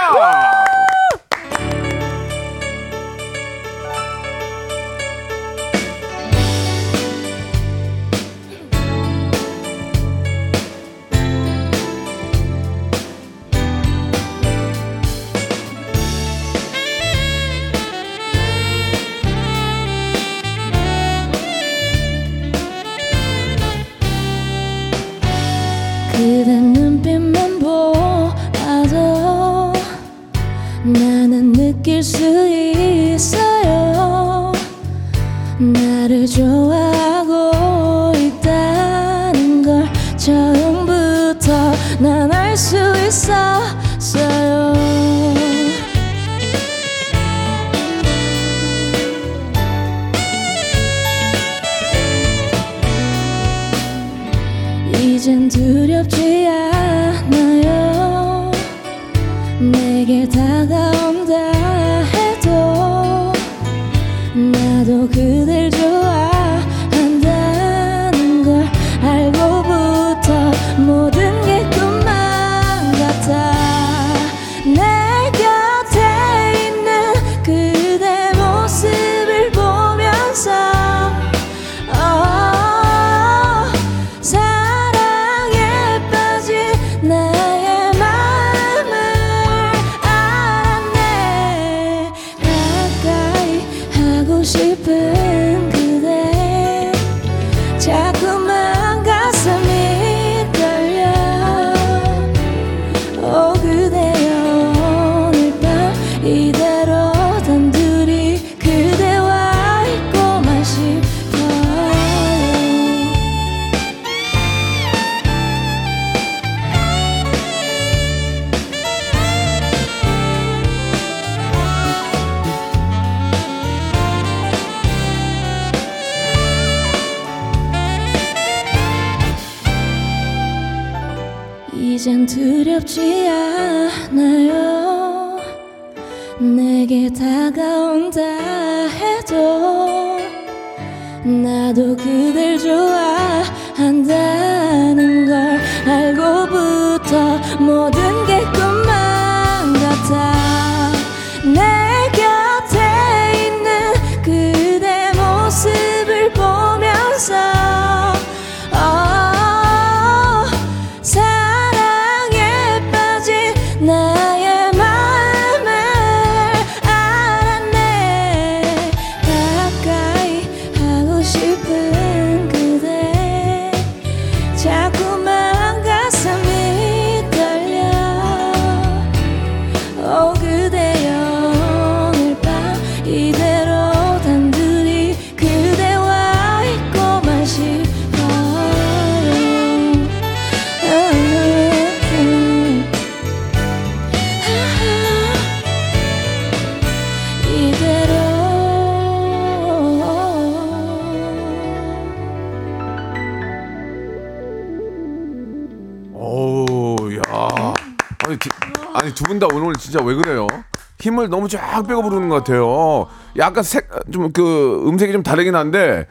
쫙 211.52 211.84
빼고 211.88 212.02
부르는 212.04 212.30
것 212.30 212.36
같아요. 212.44 213.08
약간 213.38 213.64
색, 213.64 213.90
좀 214.12 214.32
그 214.34 214.84
음색이 214.88 215.12
좀 215.14 215.24
다르긴 215.24 215.56
한데, 215.56 216.08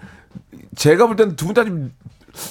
제가 0.77 1.07
볼 1.07 1.17
때는 1.17 1.37
두 1.37 1.47
분 1.47 1.55
다 1.55 1.65
좀, 1.65 1.91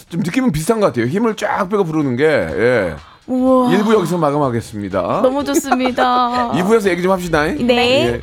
좀 0.10 0.22
느낌은 0.22 0.52
비슷한 0.52 0.80
것 0.80 0.88
같아요. 0.88 1.06
힘을 1.06 1.36
쫙 1.36 1.70
빼고 1.70 1.84
부르는 1.86 2.16
게, 2.18 2.26
예. 2.26 2.96
우와. 3.28 3.70
1부 3.70 3.94
여기서 3.94 4.18
마감하겠습니다. 4.18 5.22
너무 5.22 5.44
좋습니다. 5.44 6.52
2부에서 6.58 6.90
얘기 6.90 7.02
좀 7.04 7.12
합시다. 7.12 7.44
네. 7.46 8.08
예. 8.16 8.22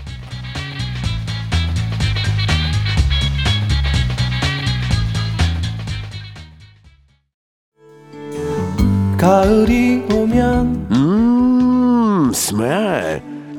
가을이 9.19 10.05
오면 10.13 10.89
음 10.93 12.31
스멜 12.33 13.23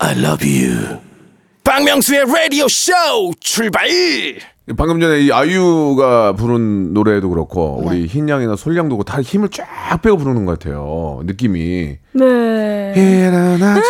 I 0.00 0.16
love 0.18 0.46
you. 0.46 0.98
박명수의 1.64 2.24
라디오 2.32 2.66
쇼 2.68 2.92
출발 3.40 3.86
방금 4.76 5.00
전에 5.00 5.20
이 5.20 5.32
아이유가 5.32 6.32
부른 6.34 6.92
노래도 6.94 7.28
그렇고 7.30 7.82
우리 7.84 8.06
흰양이나 8.06 8.56
솔양도 8.56 8.96
그렇고 8.96 9.04
다 9.04 9.20
힘을 9.20 9.48
쫙 9.50 9.66
빼고 10.02 10.16
부르는 10.18 10.44
것 10.44 10.58
같아요. 10.58 11.20
느낌이. 11.24 11.98
네. 12.12 12.94
일어나지 12.96 13.80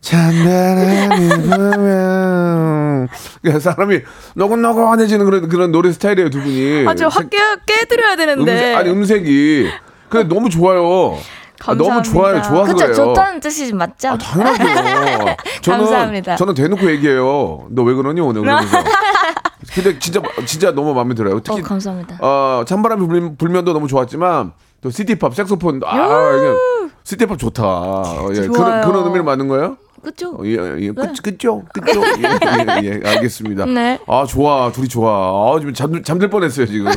찬바람이 0.00 1.28
불면 1.28 3.08
그러니까 3.42 3.60
사람이 3.60 4.00
노곤노곤해지는 4.34 5.24
그런 5.24 5.48
그런 5.48 5.72
노래 5.72 5.92
스타일이에요 5.92 6.30
두 6.30 6.40
분이. 6.40 6.86
아주 6.88 7.06
확 7.06 7.30
깨, 7.30 7.38
깨드려야 7.66 8.16
되는데. 8.16 8.52
음색, 8.52 8.76
아니 8.76 8.90
음색이 8.90 9.68
근데 10.08 10.34
너무 10.34 10.48
좋아요. 10.50 11.18
아, 11.66 11.74
너무 11.74 11.88
감사합니다. 11.90 12.12
좋아요. 12.12 12.42
좋아서 12.42 12.64
그쵸 12.72 12.76
그래요. 12.86 12.94
좋다는 12.94 13.40
뜻이 13.40 13.72
맞죠? 13.74 14.08
아, 14.10 14.18
당연하죠. 14.18 15.36
저는 15.62 15.78
감사합니다. 15.84 16.36
저는 16.36 16.54
대놓고 16.54 16.90
얘기해요. 16.92 17.66
너 17.70 17.82
왜 17.82 17.94
그러니 17.94 18.20
오늘 18.20 18.42
그러면서. 18.42 18.78
근데 19.74 19.98
진짜 19.98 20.20
진짜 20.46 20.70
너무 20.72 20.94
마음에 20.94 21.14
들어요. 21.14 21.36
어, 21.36 21.40
특히 21.42 21.62
감사합니다. 21.62 22.16
어, 22.20 22.64
찬바람이 22.66 23.06
불, 23.06 23.36
불면도 23.36 23.72
너무 23.72 23.88
좋았지만 23.88 24.52
또 24.80 24.90
시티팝 24.90 25.34
색소폰 25.34 25.80
아 25.84 25.96
이게 26.36 26.54
시티팝 27.08 27.38
좋다. 27.38 27.62
어, 27.64 28.28
예. 28.34 28.46
그런. 28.48 28.82
그런 28.82 29.04
의미를 29.04 29.22
맞는 29.24 29.48
거예요? 29.48 29.78
그죠? 30.02 30.32
어, 30.38 30.44
예, 30.44 30.52
예. 30.78 30.92
그, 30.92 31.10
그죠? 31.22 31.64
그죠? 31.72 32.02
예, 32.18 32.82
예, 32.84 33.00
예, 33.02 33.08
알겠습니다. 33.08 33.64
네. 33.64 33.98
아, 34.06 34.26
좋아. 34.26 34.70
둘이 34.70 34.88
좋아. 34.88 35.10
아, 35.56 35.58
지금 35.58 35.72
잠, 35.72 36.02
잠들 36.02 36.28
뻔했어요, 36.28 36.66
지금. 36.66 36.92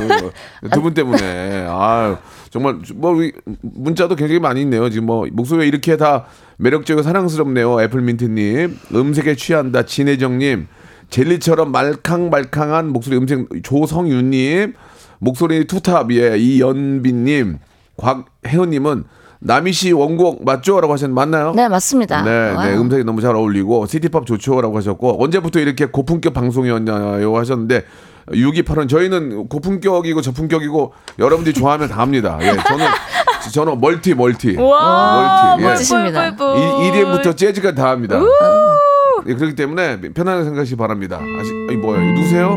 두 0.70 0.82
분 0.82 0.92
때문에. 0.92 1.64
아 1.66 2.18
정말, 2.50 2.78
뭐, 2.94 3.14
문자도 3.62 4.14
굉장히 4.16 4.38
많이 4.38 4.60
있네요. 4.60 4.90
지금 4.90 5.06
뭐, 5.06 5.26
목소리가 5.32 5.64
이렇게 5.64 5.96
다 5.96 6.26
매력적이고 6.58 7.02
사랑스럽네요. 7.02 7.80
애플민트님. 7.80 8.78
음색에 8.94 9.34
취한다. 9.36 9.84
진혜정님. 9.86 10.68
젤리처럼 11.08 11.72
말캉말캉한 11.72 12.88
목소리 12.90 13.16
음색 13.16 13.48
조성윤님. 13.62 14.74
목소리 15.20 15.66
투탑, 15.66 16.12
예, 16.12 16.36
이연빈님. 16.36 17.58
곽혜은님은 17.96 19.04
남희 19.44 19.72
씨 19.72 19.92
원곡 19.92 20.44
맞죠? 20.44 20.80
라고 20.80 20.92
하셨는데 20.92 21.14
맞나요? 21.20 21.52
네 21.54 21.68
맞습니다. 21.68 22.22
네. 22.22 22.54
네, 22.54 22.76
음색이 22.76 23.04
너무 23.04 23.20
잘 23.20 23.34
어울리고 23.34 23.86
city 23.86 24.08
pop 24.08 24.24
좋죠라고 24.24 24.76
하셨고 24.76 25.22
언제부터 25.22 25.58
이렇게 25.58 25.86
고품격 25.86 26.32
방송이었냐요 26.32 27.36
하셨는데 27.36 27.84
6285는 28.30 28.88
저희는 28.88 29.48
고품격이고 29.48 30.20
저품격이고 30.22 30.92
여러분들이 31.18 31.54
좋아하면 31.54 31.88
다 31.88 31.98
합니다. 31.98 32.38
예, 32.40 32.56
저는 32.68 32.86
저는 33.52 33.80
multi 33.80 34.14
multi 34.14 34.56
와, 34.56 35.56
multi. 35.56 35.64
예. 35.64 35.68
멋지십니다. 35.68 36.26
EDM부터 36.28 37.32
재즈까지 37.32 37.74
다 37.74 37.90
합니다. 37.90 38.20
예, 39.26 39.34
그렇기 39.34 39.56
때문에 39.56 40.00
편안하게 40.00 40.44
생각하시기 40.44 40.76
바랍니다. 40.76 41.18
아시, 41.40 41.50
이 41.72 41.76
뭐야? 41.76 42.00
누구세요? 42.12 42.56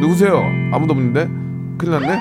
누구세요? 0.00 0.44
아무도 0.72 0.92
없는데? 0.92 1.28
큰일 1.76 1.92
났네. 2.00 2.20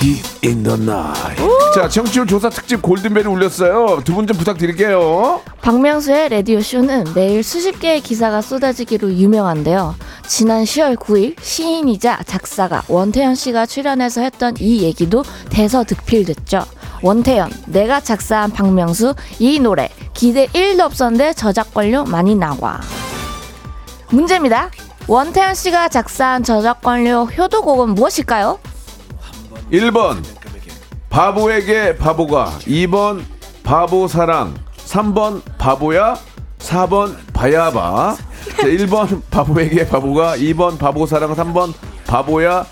Deep 0.00 0.22
in 0.44 0.62
the 0.64 0.76
night. 0.80 1.40
자, 1.74 1.88
청취율 1.88 2.26
조사 2.26 2.48
특집 2.50 2.82
골든벨이 2.82 3.26
울렸어요. 3.26 4.02
두 4.04 4.14
분 4.14 4.26
좀 4.26 4.36
부탁드릴게요. 4.36 5.40
박명수의 5.62 6.28
라디오 6.30 6.60
쇼는 6.60 7.12
매일 7.14 7.42
수십 7.44 7.78
개의 7.78 8.00
기사가 8.00 8.40
쏟아지기로 8.42 9.12
유명한데요. 9.12 9.94
지난 10.26 10.64
10월 10.64 10.96
9일 10.96 11.36
시인이자 11.40 12.20
작사가 12.26 12.82
원태현 12.88 13.34
씨가 13.36 13.66
출연해서 13.66 14.22
했던 14.22 14.54
이 14.58 14.82
얘기도 14.82 15.22
대서득필됐죠. 15.50 16.64
원태현, 17.02 17.50
내가 17.66 18.00
작사한 18.00 18.50
박명수 18.50 19.14
이 19.38 19.60
노래 19.60 19.88
기대 20.14 20.46
1도 20.48 20.80
없었는데 20.80 21.34
저작권료 21.34 22.04
많이 22.04 22.34
나와. 22.34 22.80
문제입니다. 24.10 24.70
원태현 25.06 25.54
씨가 25.54 25.88
작사한 25.88 26.42
저작권료 26.44 27.24
효도곡은 27.26 27.94
무엇일까요? 27.94 28.58
1번 29.72 30.22
바보에게 31.08 31.96
바보가 31.96 32.58
2번 32.60 33.24
바보 33.62 34.06
사랑 34.06 34.54
3번 34.76 35.40
바보야 35.56 36.16
4번 36.58 37.16
바야바 37.32 38.16
자, 38.56 38.62
1번 38.62 39.22
바보에게 39.30 39.88
바보가 39.88 40.36
2번 40.36 40.78
바보 40.78 41.06
사랑 41.06 41.34
3번 41.34 41.72
바보야 42.06 42.66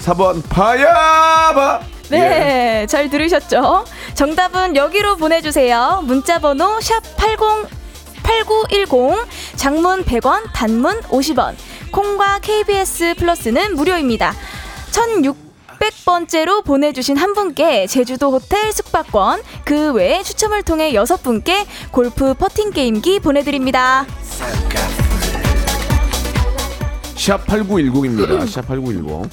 4번 0.00 0.42
바야바 0.48 1.80
예. 2.12 2.18
네, 2.18 2.86
잘 2.86 3.08
들으셨죠? 3.08 3.86
정답은 4.12 4.76
여기로 4.76 5.16
보내주세요. 5.16 6.02
문자번호 6.04 6.78
샵 6.82 7.00
80, 7.16 7.38
8910, 8.22 9.26
장문 9.56 10.04
100원, 10.04 10.42
단문 10.52 11.00
50원, 11.02 11.54
콩과 11.90 12.40
KBS 12.40 13.14
플러스는 13.16 13.76
무료입니다. 13.76 14.34
1600 14.90 15.51
번째로 16.04 16.62
보내주신 16.62 17.16
한 17.16 17.32
분께 17.34 17.86
제주도 17.86 18.30
호텔 18.32 18.72
숙박권, 18.72 19.40
그 19.64 19.92
외에 19.92 20.22
추첨을 20.22 20.62
통해 20.62 20.94
여섯 20.94 21.22
분께 21.22 21.64
골프 21.90 22.34
퍼팅 22.34 22.70
게임기 22.70 23.20
보내드립니다. 23.20 24.04
샵 27.16 27.46
8910입니다. 27.46 28.46
샵 28.48 28.66
8910. 28.66 29.30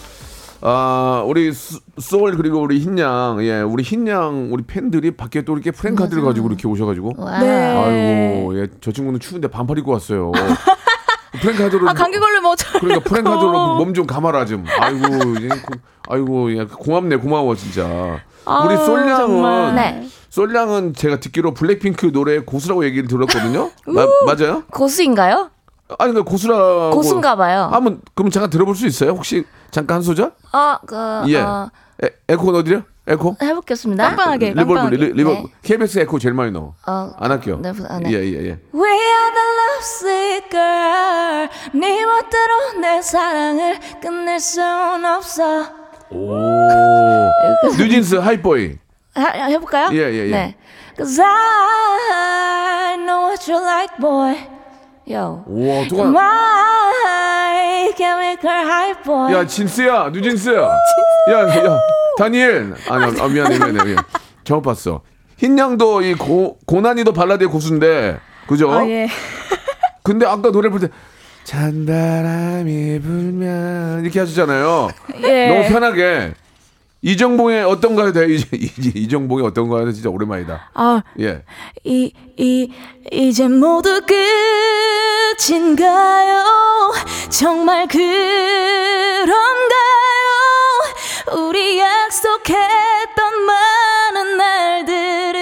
아, 0.62 1.24
우리 1.26 1.54
수- 1.54 1.80
소울 1.98 2.36
그리고 2.36 2.60
우리 2.62 2.80
흰양, 2.80 3.38
예, 3.44 3.62
우리 3.62 3.82
흰양 3.82 4.50
우리 4.52 4.64
팬들이 4.64 5.12
밖에 5.12 5.42
또 5.44 5.54
이렇게 5.54 5.72
프랭카드를 5.72 6.22
가지고 6.22 6.48
이렇게 6.50 6.68
오셔가지고, 6.68 7.14
와. 7.18 7.40
네. 7.40 7.48
아이고, 7.50 8.60
예, 8.62 8.68
저 8.82 8.92
친구는 8.92 9.20
추운데 9.22 9.48
반팔 9.48 9.78
입고 9.80 9.92
왔어요. 9.94 10.32
프랭카드로 11.32 11.90
아, 11.90 11.94
감기 11.94 12.18
걸리면 12.20 12.46
어쩌 12.52 12.80
그러니까 12.80 13.08
프랭카드로 13.10 13.76
몸 13.78 13.94
좀 13.94 14.06
감아라 14.08 14.46
좀. 14.46 14.66
아이고, 14.80 15.08
예, 15.42 15.48
고- 15.50 15.74
아이고, 16.08 16.58
야, 16.58 16.66
고맙네, 16.68 17.18
고마워 17.18 17.56
진짜. 17.56 17.86
우리 17.86 18.76
아우, 18.76 18.86
솔량은. 18.86 19.76
네. 19.76 20.08
솔량은 20.30 20.94
제가 20.94 21.20
듣기로 21.20 21.54
블랙핑크 21.54 22.12
노래 22.12 22.40
고수라고 22.40 22.86
얘기를 22.86 23.08
들었거든요. 23.08 23.72
마- 23.88 24.06
맞아요? 24.26 24.64
고수인가요? 24.72 25.50
아니 25.98 26.14
그 26.14 26.24
고수라고. 26.24 26.92
고수인가 26.92 27.36
봐요. 27.36 27.68
한번 27.72 28.02
그럼 28.14 28.30
잠깐 28.30 28.50
들어볼 28.52 28.76
수 28.76 28.86
있어요? 28.86 29.12
혹시 29.12 29.44
잠깐 29.72 29.96
한 29.96 30.02
소절? 30.04 30.32
어, 30.54 30.78
그, 30.86 30.96
예. 31.30 31.42
어, 31.42 31.70
에, 32.04 32.10
에코는 32.28 32.60
어디요? 32.60 32.84
에코? 33.10 33.36
해보겠습니다. 33.42 34.10
reverb 34.10 34.74
깜빡하게. 34.74 34.98
리, 34.98 35.14
reverb 35.14 35.32
네. 35.32 35.44
KBS 35.64 36.00
에코 36.00 36.20
제일 36.20 36.34
많이 36.36 36.52
넣어. 36.52 36.76
어, 36.88 37.12
안 37.18 37.32
할게요. 37.32 37.60
네, 37.62 37.70
아, 37.90 38.00
네. 38.00 38.12
예, 38.12 38.18
예, 38.18 38.34
예. 38.50 38.60
We 38.74 38.90
are 38.90 39.32
the 39.34 39.48
lovesick 39.60 40.50
girl 40.52 41.50
네 41.74 42.06
멋대로 42.06 42.80
내 42.82 43.02
사랑을 43.02 43.80
끝낼 44.02 44.40
순 44.40 44.64
없어 45.06 45.66
오. 46.12 47.30
뉴진스 47.78 48.16
하이보이. 48.16 48.78
하, 49.16 49.24
해볼까요? 49.48 49.90
예, 49.94 49.98
예, 50.12 50.28
예. 50.28 50.32
네. 50.32 50.56
Cause 50.96 51.20
I 51.22 52.96
know 52.98 53.28
what 53.30 53.52
you 53.52 53.60
like 53.64 53.98
boy 54.00 54.36
Yo. 55.08 55.44
오, 55.48 55.86
누가 55.88 56.04
My 56.04 57.92
chemical 57.98 58.66
high 58.68 59.02
boy 59.04 59.34
야, 59.34 59.46
진스야, 59.48 60.10
뉴진스 60.14 60.50
야. 60.56 60.70
야, 61.32 61.48
야, 61.48 61.80
다니엘. 62.20 62.76
아니, 62.90 63.20
아, 63.22 63.28
미안해, 63.30 63.58
미안해, 63.58 63.72
미안해. 63.72 63.96
잘못 64.44 64.62
봤어. 64.62 65.02
흰양도 65.38 66.02
이 66.02 66.16
고, 66.16 66.60
고난이도 66.66 67.14
발라드의 67.14 67.48
고수인데, 67.50 68.20
그죠? 68.46 68.70
아, 68.72 68.86
예. 68.86 69.08
근데 70.04 70.26
아까 70.26 70.52
노래 70.52 70.68
부를 70.68 70.90
때, 70.90 70.94
찬바람이 71.46 73.00
불면, 73.00 74.04
이렇게 74.04 74.20
하셨잖아요. 74.20 74.90
예. 75.24 75.48
너무 75.48 75.70
편하게. 75.70 76.34
이정봉의 77.02 77.64
어떤 77.64 77.96
가요 77.96 78.12
돼? 78.12 78.28
이, 78.28 78.36
이, 78.52 78.70
이정봉의 78.96 79.46
어떤 79.46 79.70
가요 79.70 79.90
진짜 79.94 80.10
오랜만이다. 80.10 80.72
아, 80.74 81.02
예. 81.22 81.44
이, 81.86 82.12
이, 82.36 82.70
이제 83.14 83.48
모두 83.48 84.02
끝인가요? 85.38 86.44
정말 87.30 87.88
그런가요? 87.88 89.30
우리 91.34 91.80
약속 91.80 92.40
약속했던 92.50 93.46
많은 93.46 94.38
날들을 94.38 95.40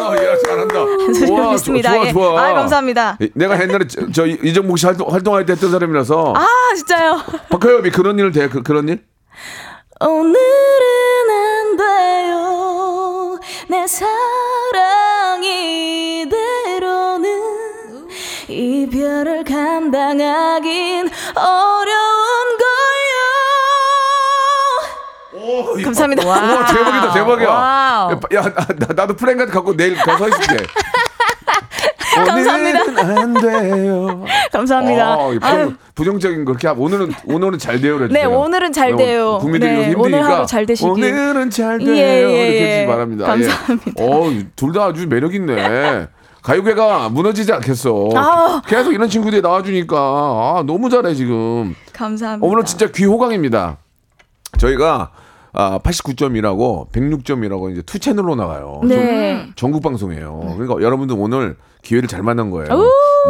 아, 0.00 0.16
야, 0.22 0.36
잘한다. 0.44 0.82
우와, 0.82 1.50
좋습니다. 1.52 1.92
좋아, 1.94 2.04
예. 2.06 2.12
좋아. 2.12 2.42
아, 2.42 2.52
감사합니다. 2.52 3.16
이- 3.20 3.30
내가 3.34 3.60
옛날에 3.60 3.86
저, 3.86 4.02
저 4.12 4.26
이- 4.26 4.38
이정복 4.42 4.78
씨 4.78 4.84
활동, 4.86 5.10
활동할 5.10 5.46
때 5.46 5.52
했던 5.54 5.70
사람이라서. 5.70 6.34
아, 6.36 6.46
진짜요? 6.76 7.22
박하엽이 7.48 7.90
그런 7.90 8.18
일을 8.18 8.32
돼, 8.32 8.48
그, 8.48 8.62
그런 8.62 8.88
일? 8.88 9.02
오늘은 10.00 10.34
안 11.30 11.76
돼요. 11.78 13.38
내 13.68 13.86
사랑이 13.86 15.44
이대로는 16.22 17.40
이별을 18.48 19.44
감당하긴 19.44 21.08
어려운 21.34 22.13
거요. 25.62 25.84
감사합니다. 25.84 26.26
와, 26.26 26.64
대박이다, 26.66 27.12
대박이야. 27.12 27.48
wow. 27.48 28.10
야, 28.34 28.38
야, 28.38 28.42
나, 28.78 28.86
나도 28.96 29.14
프랭카드 29.16 29.52
갖고 29.52 29.76
내일 29.76 29.94
가서 29.96 30.28
있을게. 30.28 30.56
감사합니다. 32.14 32.80
안 33.20 33.34
돼요. 33.34 34.24
감사합니다. 34.52 35.16
어, 35.18 35.32
이 35.34 35.38
아유, 35.42 35.56
부정, 35.64 35.76
부정적인 35.94 36.44
거 36.44 36.52
그렇게 36.54 36.68
오늘은 36.68 37.12
오늘은 37.26 37.58
잘 37.58 37.80
돼요. 37.80 37.98
네. 38.08 38.24
오늘은 38.24 38.72
잘 38.72 38.94
돼요. 38.96 39.38
국민들이 39.40 39.72
네, 39.72 39.90
힘드니까 39.90 40.34
오늘 40.36 40.46
잘 40.46 40.64
되시길. 40.66 40.90
오늘은 40.90 41.50
잘 41.50 41.78
돼요. 41.78 41.90
예, 41.92 41.98
예, 41.98 42.20
이렇게 42.20 42.36
예. 42.36 42.64
해주시기 42.66 42.86
바랍니다. 42.86 43.26
감사합니다. 43.26 43.92
예. 43.98 44.04
어, 44.04 44.30
둘 44.54 44.72
다 44.72 44.84
아주 44.84 45.06
매력 45.08 45.34
있네. 45.34 46.06
가요계가 46.42 47.08
무너지지 47.08 47.52
않겠어. 47.52 48.10
아. 48.14 48.62
계속 48.66 48.92
이런 48.92 49.08
친구들이 49.08 49.40
나와주니까 49.42 49.96
아, 49.98 50.62
너무 50.66 50.90
잘해 50.90 51.14
지금. 51.14 51.74
감사합니다. 51.92 52.46
오늘은 52.46 52.64
진짜 52.64 52.86
귀호강입니다. 52.92 53.78
저희가 54.58 55.10
아, 55.56 55.78
89점이라고 55.78 56.90
106점이라고 56.90 57.72
이제 57.72 57.82
two 57.82 57.98
채널로 57.98 58.34
나가요. 58.34 58.80
네. 58.84 59.46
전국 59.54 59.82
방송이에요. 59.82 60.56
그러니까 60.56 60.82
여러분들 60.82 61.16
오늘 61.18 61.56
기회를 61.82 62.08
잘 62.08 62.22
만난 62.22 62.50
거예요. 62.50 62.68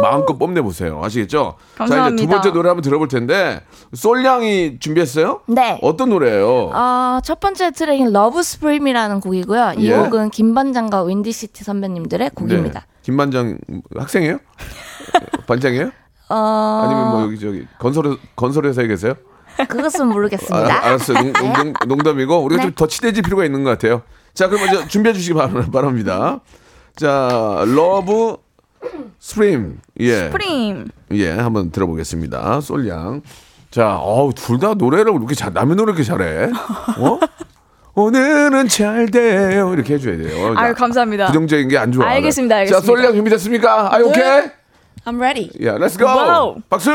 마음껏 0.01 0.37
뽐내 0.37 0.61
보세요. 0.61 0.99
아시겠죠? 1.03 1.55
자 1.77 1.83
이제 1.85 1.87
두 1.87 1.93
감사합니다. 1.93 2.31
번째 2.31 2.51
노래 2.51 2.69
한번 2.69 2.81
들어볼 2.81 3.07
텐데 3.09 3.61
솔량이 3.93 4.79
준비했어요? 4.79 5.41
네. 5.47 5.77
어떤 5.83 6.09
노래예요? 6.09 6.71
어, 6.73 7.19
첫 7.23 7.39
번째 7.39 7.71
트랙은 7.71 8.11
Love 8.11 8.41
Supreme이라는 8.41 9.19
곡이고요. 9.19 9.73
이 9.77 9.87
예. 9.91 9.95
곡은 9.95 10.31
김반장과 10.31 11.03
윈디시티 11.03 11.63
선배님들의 11.63 12.31
곡입니다. 12.31 12.79
네. 12.81 12.85
김반장 13.03 13.57
학생이에요? 13.95 14.39
반장이에요? 15.47 15.91
어, 16.29 16.81
아니면 16.85 17.09
뭐 17.11 17.21
여기 17.21 17.39
저기 17.39 17.67
건설 17.77 18.17
건설회사에 18.35 18.87
계세요? 18.87 19.13
그것은 19.67 20.07
모르겠습니다. 20.07 20.57
아, 20.75 20.85
알았어요. 20.87 21.31
농, 21.33 21.53
농, 21.53 21.73
농 21.87 21.97
담이고 21.99 22.37
우리가 22.43 22.61
네. 22.63 22.67
좀더 22.69 22.87
친해질 22.87 23.23
필요가 23.23 23.45
있는 23.45 23.63
것 23.63 23.69
같아요. 23.71 24.01
자, 24.33 24.47
그럼 24.49 24.65
먼저 24.67 24.87
준비해 24.87 25.13
주시기 25.13 25.33
바- 25.33 25.47
바랍니다. 25.71 26.39
자, 26.95 27.63
Love 27.67 28.37
Supreme. 29.19 29.79
예. 30.01 30.29
preme. 30.29 30.87
예, 31.11 31.31
한번 31.31 31.71
들어보겠습니다. 31.71 32.61
솔양. 32.61 33.21
자, 33.71 33.97
어우, 33.97 34.33
둘 34.33 34.59
다 34.59 34.73
노래를 34.73 35.13
이렇게 35.13 35.35
잘, 35.35 35.51
남의 35.53 35.75
노래 35.75 35.91
이렇게 35.91 36.03
잘해. 36.03 36.49
어? 36.97 37.19
오늘은 37.95 38.67
잘 38.67 39.07
돼요. 39.09 39.73
이렇게 39.73 39.93
해줘야 39.95 40.17
돼요. 40.17 40.53
아유, 40.57 40.73
감사합니다. 40.73 41.27
부정적인 41.27 41.69
게 41.69 41.77
안 41.77 41.91
좋아. 41.91 42.05
알겠습니다, 42.07 42.55
자, 42.55 42.59
알겠습니다. 42.59 42.79
네. 42.81 42.85
솔양 42.85 43.13
준비됐습니까? 43.15 43.95
아, 43.95 43.99
오케이? 43.99 44.41
I'm 45.05 45.17
ready. 45.17 45.49
예, 45.61 45.71
렛츠 45.77 45.97
고! 45.99 46.05
와우. 46.05 46.55
박수! 46.69 46.89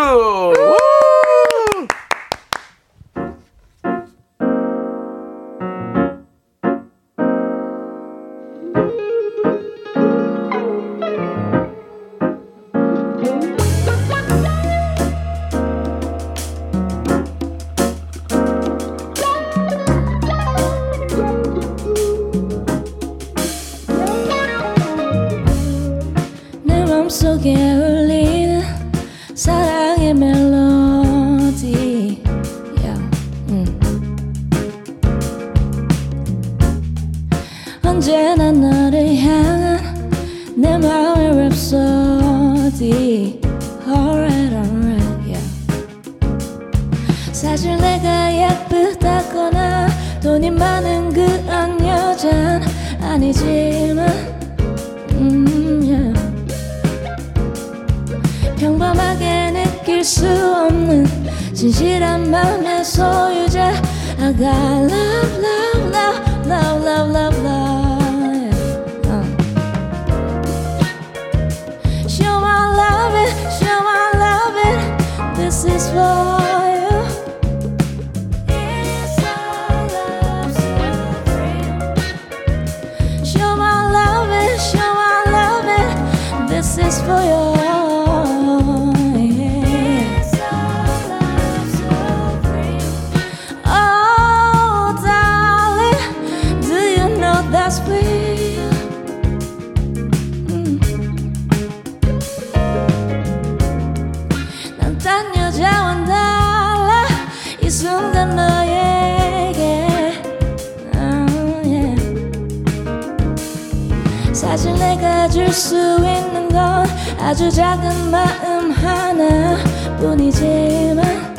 아주 117.31 117.49
작은 117.49 118.11
마음 118.11 118.73
하나 118.73 119.57
뿐이지만 120.01 121.30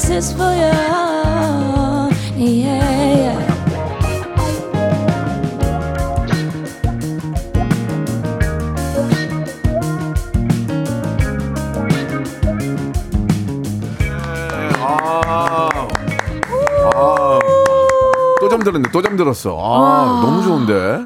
This 0.00 0.08
is 0.08 0.32
for 0.32 0.48
you 0.48 0.72
Yeah, 2.40 2.80
yeah 3.20 3.36
아, 14.80 15.68
아, 16.94 17.38
또 18.40 18.48
잠들었네. 18.48 18.88
또 18.90 19.02
잠들었어. 19.02 19.58
아, 19.60 20.22
너무 20.24 20.42
좋은데. 20.42 21.04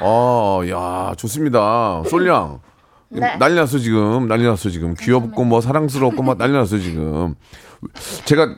아, 0.00 0.60
야, 0.70 1.14
좋습니다. 1.16 2.02
솔량. 2.08 2.60
네. 3.10 3.36
난리 3.38 3.54
났어, 3.56 3.78
지금. 3.78 4.28
난리 4.28 4.44
났어, 4.44 4.70
지금. 4.70 4.94
귀엽고, 4.94 5.44
뭐, 5.44 5.60
사랑스럽고, 5.60 6.22
막 6.22 6.38
난리 6.38 6.52
났어, 6.52 6.78
지금. 6.78 7.34
제가 8.24 8.54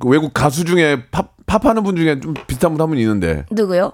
그 0.00 0.08
외국 0.08 0.32
가수 0.34 0.64
중에 0.64 1.04
팝, 1.10 1.30
팝 1.46 1.64
하는 1.64 1.82
분 1.82 1.94
중에 1.96 2.18
좀 2.20 2.34
비슷한 2.46 2.72
분 2.72 2.80
한 2.80 2.88
분 2.88 2.98
있는데. 2.98 3.44
누구요? 3.50 3.92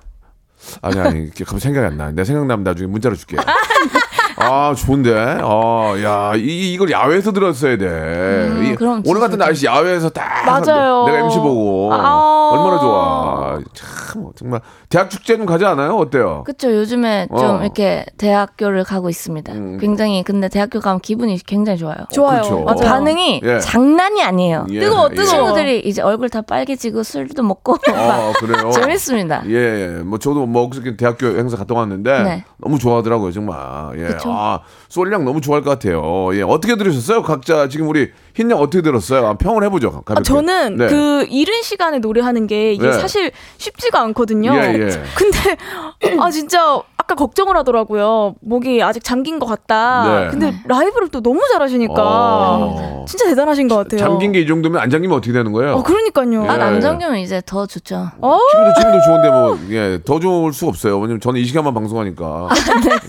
아니, 0.82 0.98
아니, 1.00 1.30
갑자기 1.30 1.60
생각이 1.60 1.86
안 1.86 1.96
나. 1.98 2.10
내 2.10 2.24
생각나면 2.24 2.64
나중에 2.64 2.86
문자로 2.88 3.14
줄게. 3.16 3.36
아, 4.40 4.72
좋은데? 4.74 5.12
아, 5.42 5.94
야, 6.02 6.32
이, 6.36 6.72
이걸 6.72 6.90
야외에서 6.92 7.32
들었어야 7.32 7.76
돼. 7.76 7.84
이, 7.86 8.70
음, 8.70 8.74
그럼 8.76 9.02
오늘 9.04 9.20
같은 9.20 9.36
날씨 9.36 9.66
야외에서 9.66 10.08
딱. 10.10 10.44
맞아요. 10.46 11.04
내가 11.06 11.18
MC 11.24 11.38
보고. 11.38 11.92
아. 11.92 12.50
얼마나 12.52 12.78
좋아. 12.80 13.58
참, 13.74 14.30
정말. 14.36 14.60
대학 14.88 15.10
축제 15.10 15.36
좀 15.36 15.44
가지 15.44 15.66
않아요? 15.66 15.96
어때요? 15.96 16.44
그쵸 16.46 16.74
요즘에 16.74 17.26
좀 17.28 17.36
어. 17.38 17.56
음. 17.58 17.62
이렇게 17.62 18.06
대학교를 18.16 18.84
가고 18.84 19.10
있습니다. 19.10 19.52
굉장히 19.78 20.22
근데 20.22 20.48
대학교 20.48 20.80
가면 20.80 21.00
기분이 21.00 21.38
굉장히 21.44 21.78
좋아요. 21.78 21.96
좋아요. 22.10 22.40
그렇죠. 22.40 22.60
맞아요. 22.64 22.78
반응이 22.80 23.42
예. 23.44 23.60
장난이 23.60 24.22
아니에요. 24.22 24.66
예, 24.70 24.80
뜨거워, 24.80 25.08
예. 25.10 25.14
뜨거워. 25.14 25.26
친구들이 25.26 25.80
이제 25.80 26.00
얼굴 26.00 26.30
다 26.30 26.40
빨개지고 26.40 27.02
술도 27.02 27.42
먹고 27.42 27.76
아, 27.94 28.32
그래요? 28.40 28.70
재밌습니다. 28.70 29.42
예, 29.48 29.52
예. 29.52 29.86
뭐 30.02 30.18
저도 30.18 30.46
뭐 30.46 30.70
그저께 30.70 30.96
대학교 30.96 31.26
행사 31.26 31.58
갔다 31.58 31.74
왔는데 31.74 32.22
네. 32.22 32.44
너무 32.56 32.78
좋아하더라고요, 32.78 33.30
정말. 33.32 33.58
예. 33.98 34.06
그쵸. 34.06 34.30
아, 34.32 34.60
솔량 34.88 35.24
너무 35.24 35.40
좋아할 35.40 35.62
것 35.62 35.70
같아요. 35.70 36.30
예. 36.34 36.42
어떻게 36.42 36.76
들으셨어요? 36.76 37.22
각자 37.22 37.68
지금 37.68 37.88
우리 37.88 38.10
흰양 38.34 38.58
어떻게 38.58 38.82
들었어요? 38.82 39.26
아, 39.26 39.34
평을 39.34 39.62
해보죠. 39.64 39.90
가볍게. 40.02 40.14
아, 40.20 40.22
저는 40.22 40.76
네. 40.76 40.86
그 40.88 41.26
이른 41.28 41.62
시간에 41.62 41.98
노래하는 41.98 42.46
게 42.46 42.72
이게 42.72 42.86
네. 42.86 42.92
사실 42.92 43.30
쉽지가 43.58 44.00
않거든요. 44.02 44.52
예, 44.54 44.74
예. 44.74 45.02
근데 45.14 45.56
아 46.20 46.30
진짜 46.30 46.80
아까 47.08 47.14
걱정을 47.14 47.56
하더라고요. 47.56 48.34
목이 48.42 48.82
아직 48.82 49.02
잠긴 49.02 49.38
것 49.38 49.46
같다. 49.46 50.04
네. 50.04 50.28
근데 50.28 50.54
라이브를 50.66 51.08
또 51.08 51.22
너무 51.22 51.40
잘하시니까 51.50 51.94
어. 51.96 53.04
진짜 53.08 53.24
대단하신 53.24 53.66
것 53.66 53.76
같아요. 53.76 53.98
잠긴 54.00 54.32
게 54.32 54.38
이 54.42 54.46
정도면 54.46 54.78
안 54.82 54.90
잠기면 54.90 55.16
어떻게 55.16 55.32
되는 55.32 55.50
거예요? 55.52 55.76
어 55.76 55.82
그러니까요. 55.82 56.44
예. 56.44 56.48
아 56.48 56.56
남정규면 56.58 57.16
이제 57.20 57.40
더 57.46 57.64
좋죠. 57.64 58.10
어? 58.20 58.38
지금도 58.50 58.74
지금도 58.78 58.98
좋은데 59.06 59.30
뭐 59.30 59.58
예, 59.70 59.98
더 60.04 60.20
좋을 60.20 60.52
수 60.52 60.66
없어요. 60.68 60.98
왜냐면 60.98 61.18
저는 61.20 61.40
이 61.40 61.44
시간만 61.46 61.72
방송하니까. 61.72 62.48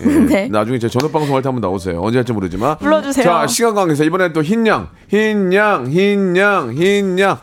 예, 0.00 0.06
네. 0.24 0.48
나중에 0.48 0.78
제 0.78 0.88
저녁 0.88 1.12
방송할 1.12 1.42
때 1.42 1.48
한번 1.50 1.60
나오세요. 1.60 2.00
언제 2.02 2.16
할지 2.18 2.32
모르지만. 2.32 2.78
불러주세요. 2.78 3.22
자, 3.22 3.46
시간 3.46 3.74
관계에서 3.74 4.02
이번엔 4.04 4.32
또 4.32 4.42
흰양, 4.42 4.88
흰양, 5.10 5.88
흰양, 5.88 6.72
흰양. 6.72 7.38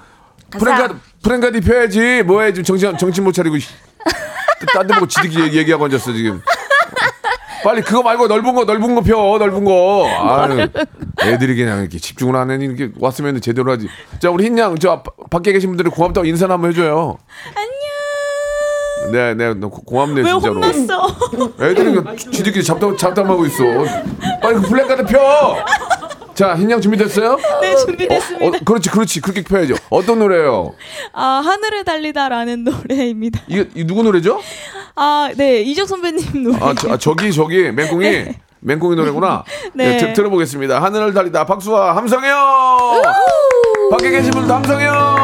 프랭카드 0.50 0.96
프랭카드 1.22 1.62
펴야지. 1.62 2.24
뭐해 2.24 2.52
지금 2.54 2.63
정신 2.63 2.98
정신 2.98 3.24
못 3.24 3.32
차리고 3.32 3.56
딴데 4.74 4.93
보고 4.96 5.08
지들끼리 5.08 5.43
얘기- 5.46 5.58
얘기하고 5.60 5.86
앉았어 5.86 6.13
지금. 6.13 6.41
빨리 7.63 7.82
그거 7.82 8.02
말고 8.04 8.28
넓은 8.28 8.54
거 8.54 8.63
넓은 8.63 8.96
거 8.96 9.02
펴 9.02 9.38
넓은 9.39 9.65
거. 9.65 10.08
아유, 10.08 10.67
애들이 11.22 11.56
그냥 11.56 11.82
이렇게 11.82 11.98
집중을 11.98 12.36
안 12.36 12.52
해. 12.52 12.56
이렇게 12.63 12.91
왔으면 13.00 13.41
제대로 13.41 13.72
하지. 13.72 13.88
자 14.22 14.30
우리 14.30 14.46
흰양 14.46 14.78
저 14.80 15.02
바- 15.02 15.12
밖에 15.30 15.52
계신 15.52 15.70
분들이 15.72 15.89
고맙다고 15.89 16.26
인사 16.26 16.48
한번 16.48 16.70
해줘요. 16.72 17.17
안녕. 17.56 19.12
네, 19.12 19.34
네, 19.34 19.54
너 19.54 19.70
고- 19.70 19.84
고맙네 19.84 20.22
왜 20.22 20.30
진짜로. 20.30 20.54
혼났어? 20.56 21.08
애들이 21.62 22.17
지들끼리 22.32 22.63
잡담 22.63 22.96
잡담하고 22.98 23.46
있어. 23.48 23.63
빨리 24.41 24.56
그 24.56 24.62
프랭카드 24.62 25.06
펴. 25.06 25.56
자, 26.38 26.56
흰양 26.56 26.80
준비됐어요? 26.82 27.36
네 27.62 27.76
준비됐습니다. 27.76 28.45
어, 28.45 28.52
그렇지, 28.63 28.89
그렇지. 28.91 29.21
그렇게 29.21 29.41
펴야죠. 29.43 29.73
어떤 29.89 30.19
노래예요? 30.19 30.76
아 31.13 31.41
하늘을 31.43 31.84
달리다라는 31.84 32.63
노래입니다. 32.63 33.41
이게 33.47 33.67
이 33.73 33.84
누구 33.86 34.04
노래죠? 34.04 34.39
아 34.95 35.32
네 35.36 35.62
이적 35.62 35.88
선배님 35.88 36.43
노래. 36.43 36.58
아, 36.62 36.76
저, 36.78 36.91
아, 36.91 36.97
저기 36.97 37.34
저기 37.34 37.71
맹꽁이 37.71 38.26
맹꽁이 38.60 38.95
노래구나. 38.95 39.43
네, 39.73 39.89
네. 39.93 39.97
들, 39.97 40.13
들어보겠습니다. 40.13 40.80
하늘을 40.82 41.12
달리다 41.15 41.45
박수와 41.47 41.95
함성해요. 41.95 43.02
밖에 43.89 44.12
계신 44.12 44.30
분들 44.32 44.54
함성해요. 44.54 45.16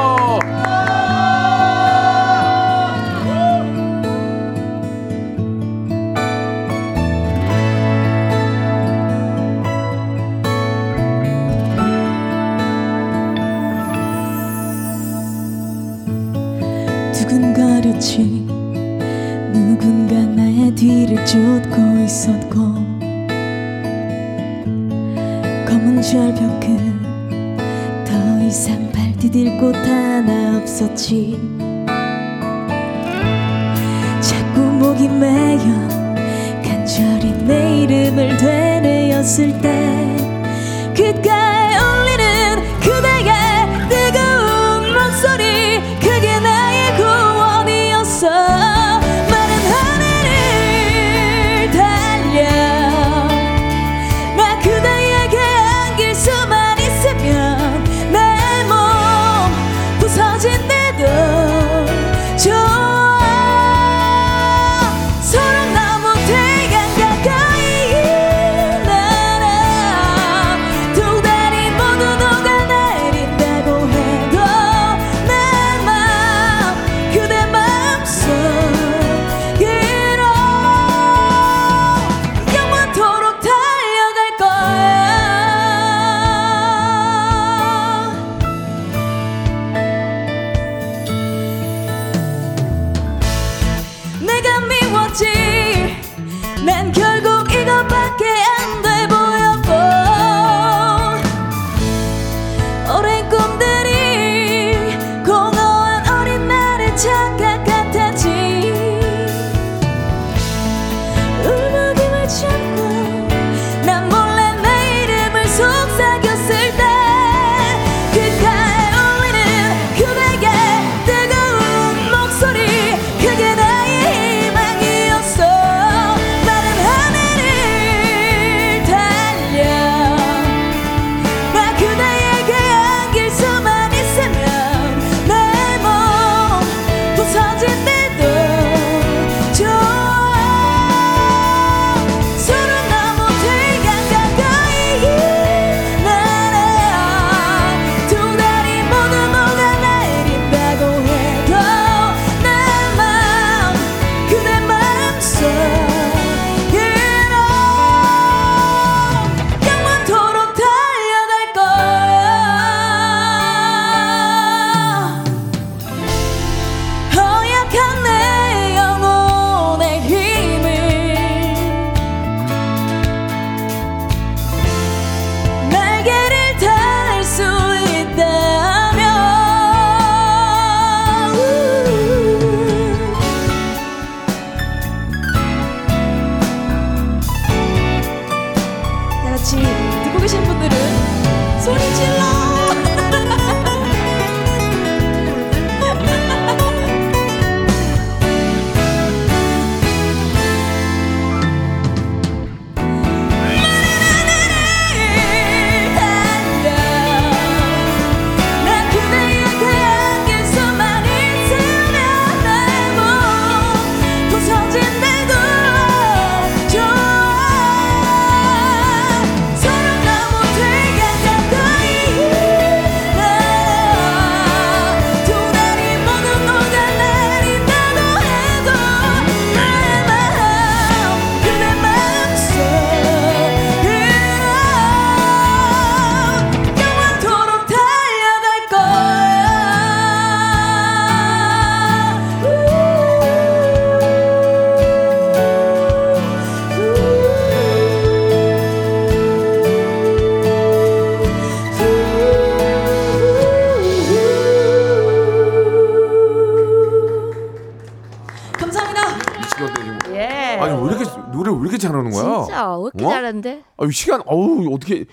아 263.84 263.90
시간 263.92 264.22
어우 264.26 264.74
어떻게 264.74 264.96
이, 264.96 265.06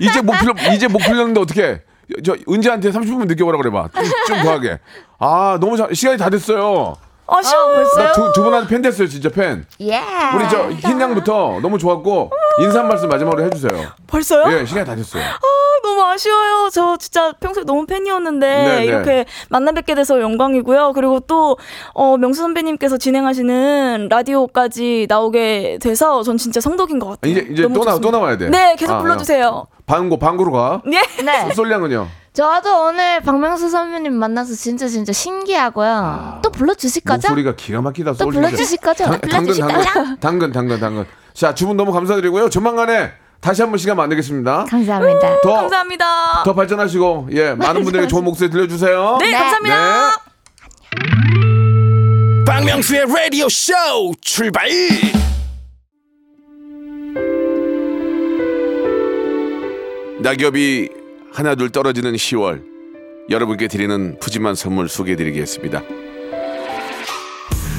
이제 0.00 0.20
못 0.20 0.32
풀려 0.32 0.74
이제 0.74 0.88
못 0.88 0.98
풀렸는데 0.98 1.40
어떻게? 1.40 1.82
저 2.24 2.34
은지한테 2.48 2.90
30분 2.90 3.26
늦게 3.26 3.42
오라 3.42 3.56
그래 3.58 3.70
봐. 3.70 3.88
좀, 3.94 4.04
좀 4.26 4.42
더하게. 4.42 4.78
아 5.18 5.56
너무 5.60 5.76
잘 5.76 5.94
시간이 5.94 6.18
다 6.18 6.28
됐어요. 6.30 6.96
아쉬워 7.34 7.84
나두 7.96 8.42
분한테 8.42 8.68
팬 8.68 8.82
됐어요 8.82 9.08
진짜 9.08 9.28
팬. 9.28 9.64
예. 9.80 10.00
우리 10.36 10.48
저 10.50 10.70
흰양부터 10.70 11.60
너무 11.62 11.78
좋았고 11.78 12.30
인사 12.60 12.80
한 12.80 12.88
말씀 12.88 13.08
마지막으로 13.08 13.44
해주세요. 13.44 13.72
벌써요? 14.06 14.52
예 14.52 14.64
시간이 14.64 14.86
다 14.86 14.94
됐어요. 14.94 15.22
아, 15.22 15.38
너무 15.82 16.02
아쉬워요. 16.02 16.68
저 16.72 16.96
진짜 16.98 17.32
평소에 17.40 17.64
너무 17.64 17.86
팬이었는데 17.86 18.46
네, 18.46 18.76
네. 18.80 18.84
이렇게 18.84 19.24
만나 19.48 19.72
뵙게 19.72 19.94
돼서 19.94 20.20
영광이고요. 20.20 20.92
그리고 20.94 21.20
또 21.20 21.56
어, 21.94 22.16
명수 22.16 22.40
선배님께서 22.42 22.98
진행하시는 22.98 24.08
라디오까지 24.10 25.06
나오게 25.08 25.78
돼서 25.80 26.22
전 26.22 26.36
진짜 26.36 26.60
성덕인 26.60 26.98
것 26.98 27.08
같아요. 27.10 27.32
이제 27.32 27.46
이제 27.50 27.62
또 27.62 27.84
나 27.84 27.98
또. 27.98 28.10
나와야 28.10 28.36
돼. 28.36 28.50
네, 28.50 28.76
계속 28.76 28.94
아, 28.94 28.98
불러주세요. 28.98 29.66
방구 29.86 30.18
방구로 30.18 30.52
가. 30.52 30.82
예. 30.92 31.00
네. 31.24 31.52
솔량은요. 31.54 32.06
저도 32.32 32.86
오늘 32.86 33.20
박명수 33.20 33.68
선배님 33.68 34.14
만나서 34.14 34.54
진짜 34.54 34.88
진짜 34.88 35.12
신기하고요. 35.12 36.40
또 36.42 36.50
불러주실 36.50 37.02
거죠? 37.02 37.28
목소리가 37.28 37.54
기가 37.56 37.82
막히다. 37.82 38.14
또 38.14 38.28
불러주실 38.30 38.78
거죠? 38.78 39.04
당- 39.04 39.20
당근 39.20 39.54
당근 39.58 40.16
당근 40.20 40.52
당근 40.52 40.80
당근. 40.80 41.04
자, 41.34 41.54
두 41.54 41.66
분 41.66 41.76
너무 41.76 41.92
감사드리고요. 41.92 42.48
조만간에 42.48 43.12
다시 43.40 43.60
한 43.60 43.70
번 43.70 43.76
시간 43.78 43.96
만들겠습니다. 43.98 44.64
감사합니다. 44.64 45.40
더, 45.42 45.52
감사합니다. 45.54 46.42
더 46.44 46.54
발전하시고 46.54 47.28
예 47.32 47.52
많은 47.54 47.82
분들에게 47.82 48.08
좋은 48.08 48.24
목소리 48.24 48.48
들려주세요. 48.50 49.18
네, 49.20 49.32
감사합니다. 49.32 50.10
네. 50.10 50.12
박명수의 52.46 53.06
라디오 53.08 53.48
쇼 53.50 53.72
출발 54.22 54.68
낙엽이 60.20 60.88
하나둘 61.32 61.70
떨어지는 61.70 62.12
10월. 62.12 62.62
여러분께 63.30 63.68
드리는 63.68 64.18
푸짐한 64.20 64.54
선물 64.54 64.88
소개해드리겠습니다. 64.88 65.82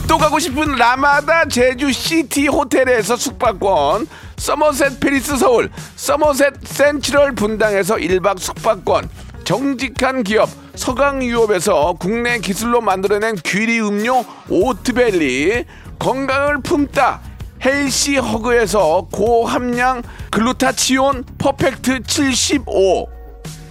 또 0.08 0.18
가고 0.18 0.40
싶은 0.40 0.76
라마다 0.76 1.46
제주 1.46 1.92
시티 1.92 2.48
호텔에서 2.48 3.16
숙박권, 3.16 4.08
서머셋 4.38 5.00
페리스 5.00 5.38
서울, 5.38 5.70
서머셋 5.96 6.66
센트럴 6.66 7.34
분당에서 7.34 7.96
1박 7.96 8.40
숙박권, 8.40 9.10
정직한 9.44 10.24
기업 10.24 10.50
서강유업에서 10.76 11.98
국내 12.00 12.40
기술로 12.40 12.82
만들어낸 12.82 13.36
귀리 13.36 13.80
음료 13.82 14.26
오트벨리, 14.50 15.66
건강을 16.00 16.62
품다 16.62 17.22
헬시 17.64 18.18
허그에서 18.18 19.08
고함량 19.12 20.02
글루타치온 20.32 21.24
퍼펙트 21.38 22.04
75 22.04 23.23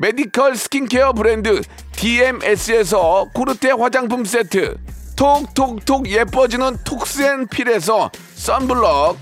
메디컬 0.00 0.56
스킨케어 0.56 1.12
브랜드 1.12 1.60
DMS에서 1.92 3.28
코르테 3.34 3.72
화장품 3.72 4.24
세트 4.24 4.78
톡톡톡 5.14 6.08
예뻐지는 6.08 6.78
톡스앤필에서 6.84 8.10
썬블럭 8.34 9.18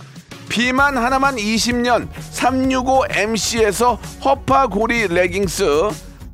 비만 0.49 0.97
하나만 0.97 1.35
20년 1.35 2.09
365MC에서 2.33 3.99
허파고리 4.25 5.09
레깅스 5.09 5.65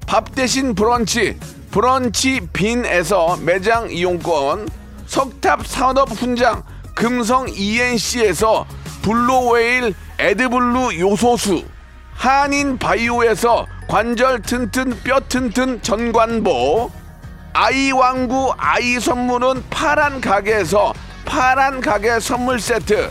밥 0.06 0.34
대신 0.34 0.74
브런치 0.74 1.38
브런치 1.70 2.46
빈에서 2.52 3.38
매장 3.38 3.90
이용권 3.90 4.68
석탑 5.06 5.66
산업 5.66 6.10
훈장 6.10 6.62
금성 6.94 7.46
ENC에서 7.48 8.66
블루웨일 9.00 9.94
에드블루 10.18 10.98
요소수 10.98 11.64
한인 12.14 12.78
바이오에서 12.78 13.66
관절 13.88 14.42
튼튼 14.42 14.98
뼈 15.02 15.20
튼튼 15.28 15.82
전관보 15.82 16.90
아이 17.52 17.92
왕구 17.92 18.52
아이 18.56 18.98
선물은 18.98 19.64
파란 19.68 20.20
가게에서 20.20 20.94
파란 21.24 21.80
가게 21.80 22.18
선물 22.18 22.60
세트 22.60 23.10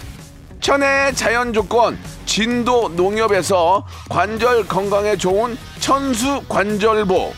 천혜의 0.59 1.15
자연 1.15 1.53
조건 1.53 1.97
진도 2.25 2.89
농협에서 2.89 3.85
관절 4.09 4.67
건강에 4.67 5.15
좋은 5.15 5.57
천수 5.79 6.43
관절보 6.47 7.33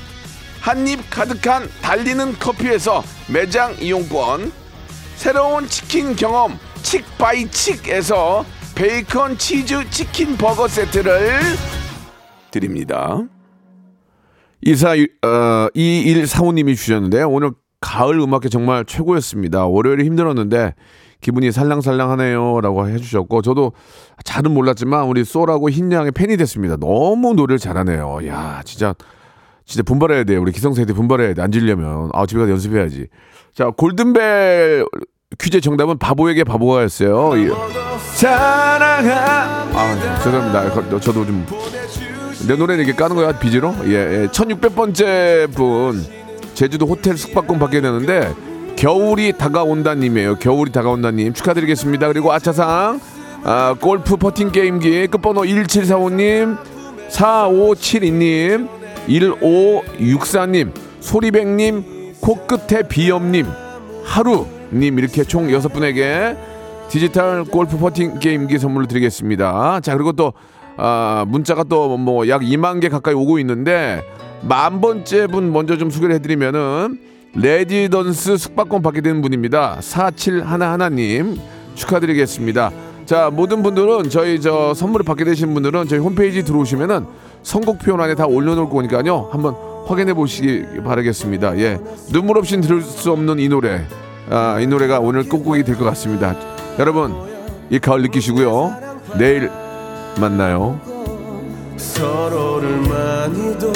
한입 0.61 1.09
가득한 1.09 1.70
달리는 1.82 2.39
커피에서 2.39 3.03
매장 3.28 3.76
이용권 3.80 4.51
새로운 5.16 5.68
치킨 5.68 6.16
경험 6.16 6.57
칙바이칙에서 6.82 8.45
베이컨 8.76 9.38
치즈 9.38 9.89
치킨 9.89 10.36
버거 10.36 10.67
세트를 10.67 11.39
드립니다. 12.51 13.23
이사 14.61 14.91
어, 14.91 15.69
2145님이 15.73 16.76
주셨는데요. 16.76 17.30
오늘 17.30 17.51
가을 17.80 18.19
음악회 18.19 18.49
정말 18.49 18.84
최고였습니다. 18.86 19.65
월요일에 19.67 20.03
힘들었는데 20.03 20.73
기분이 21.21 21.51
살랑살랑하네요 21.51 22.59
라고 22.61 22.88
해주셨고 22.89 23.41
저도 23.41 23.71
잘은 24.23 24.51
몰랐지만 24.51 25.05
우리 25.05 25.23
쏘라고 25.23 25.69
흰양의 25.69 26.11
팬이 26.11 26.36
됐습니다. 26.38 26.76
너무 26.76 27.34
노래를 27.34 27.59
잘하네요. 27.59 28.28
야 28.28 28.61
진짜 28.65 28.93
진짜 29.65 29.84
분발해야 29.84 30.23
돼요. 30.26 30.41
우리 30.41 30.51
기성세대 30.51 30.93
분발해야 30.93 31.34
돼. 31.34 31.41
안 31.41 31.51
질려면. 31.51 32.09
아, 32.13 32.26
집에 32.26 32.39
가서 32.39 32.51
연습해야지. 32.51 33.07
자, 33.53 33.71
골든벨 33.71 34.86
퀴즈 35.39 35.61
정답은 35.61 35.97
바보에게 35.97 36.43
바보가였어요. 36.43 37.31
예. 37.43 37.49
사랑하. 38.13 39.13
아, 39.73 40.19
죄송합니다. 40.23 40.69
거- 40.71 40.99
저도 40.99 41.25
좀. 41.25 41.45
내 42.47 42.55
노래는 42.55 42.83
이렇게 42.86 42.95
까는 42.97 43.15
거야, 43.15 43.38
비지로? 43.39 43.73
예, 43.86 44.23
예. 44.23 44.27
1600번째 44.27 45.53
분. 45.53 46.05
제주도 46.53 46.86
호텔 46.86 47.17
숙박권 47.17 47.59
받게 47.59 47.81
되는데, 47.81 48.33
겨울이 48.75 49.33
다가온다님이에요. 49.38 50.36
겨울이 50.36 50.71
다가온다님. 50.71 51.33
축하드리겠습니다. 51.33 52.07
그리고 52.07 52.31
아차상, 52.31 52.99
아, 53.43 53.75
골프 53.79 54.15
퍼팅 54.17 54.51
게임기 54.51 55.07
끝번호 55.07 55.41
1745님, 55.43 56.57
4572님, 57.09 58.67
1564님, 59.07 60.71
소리백님, 60.99 62.13
코끝에 62.21 62.83
비염님, 62.88 63.47
하루 64.03 64.45
님 64.76 64.99
이렇게 64.99 65.23
총 65.23 65.51
여섯 65.51 65.69
분에게 65.69 66.36
디지털 66.89 67.43
골프 67.45 67.78
퍼팅 67.78 68.19
게임기 68.19 68.59
선물을 68.59 68.88
드리겠습니다. 68.88 69.80
자 69.82 69.93
그리고 69.95 70.11
또 70.11 70.34
아, 70.78 71.26
문자가 71.28 71.63
또 71.63 71.95
뭐 71.97 72.28
약 72.28 72.41
2만 72.41 72.82
개 72.82 72.89
가까이 72.89 73.13
오고 73.13 73.39
있는데 73.39 74.03
만 74.41 74.82
번째 74.82 75.28
분 75.28 75.51
먼저 75.53 75.78
좀 75.78 75.89
소개를 75.89 76.15
해드리면은 76.15 76.99
레지던스 77.34 78.38
숙박권 78.38 78.82
받게 78.82 79.01
되는 79.01 79.21
분입니다. 79.21 79.78
4711님 79.80 81.38
축하드리겠습니다. 81.76 82.71
자 83.05 83.30
모든 83.32 83.61
분들은 83.63 84.09
저희 84.09 84.41
저 84.41 84.73
선물을 84.73 85.05
받게 85.05 85.26
되신 85.26 85.53
분들은 85.53 85.88
저희 85.88 85.99
홈페이지 85.99 86.43
들어오시면은 86.43 87.05
선곡표 87.43 87.95
안에 88.01 88.15
다 88.15 88.26
올려놓을 88.26 88.69
거니까요 88.69 89.30
한번 89.32 89.55
확인해 89.86 90.13
보시기 90.13 90.82
바라겠습니다. 90.84 91.57
예 91.59 91.80
눈물 92.11 92.38
없이 92.38 92.59
들을 92.59 92.82
수 92.82 93.11
없는 93.11 93.39
이 93.39 93.47
노래 93.47 93.86
아, 94.30 94.59
이 94.59 94.67
노래가 94.67 94.99
오늘 94.99 95.23
끝곡이 95.23 95.63
될 95.63 95.76
것 95.76 95.86
같습니다. 95.86 96.36
여러분 96.80 97.13
이 97.69 97.80
가을 97.80 98.01
느끼시고요 98.03 98.76
내일 99.17 99.49
만나요. 100.19 100.80
서로를 101.78 102.78
많이도 102.82 103.71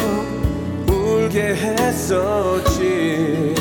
울게 0.88 1.56
했었지 1.56 3.54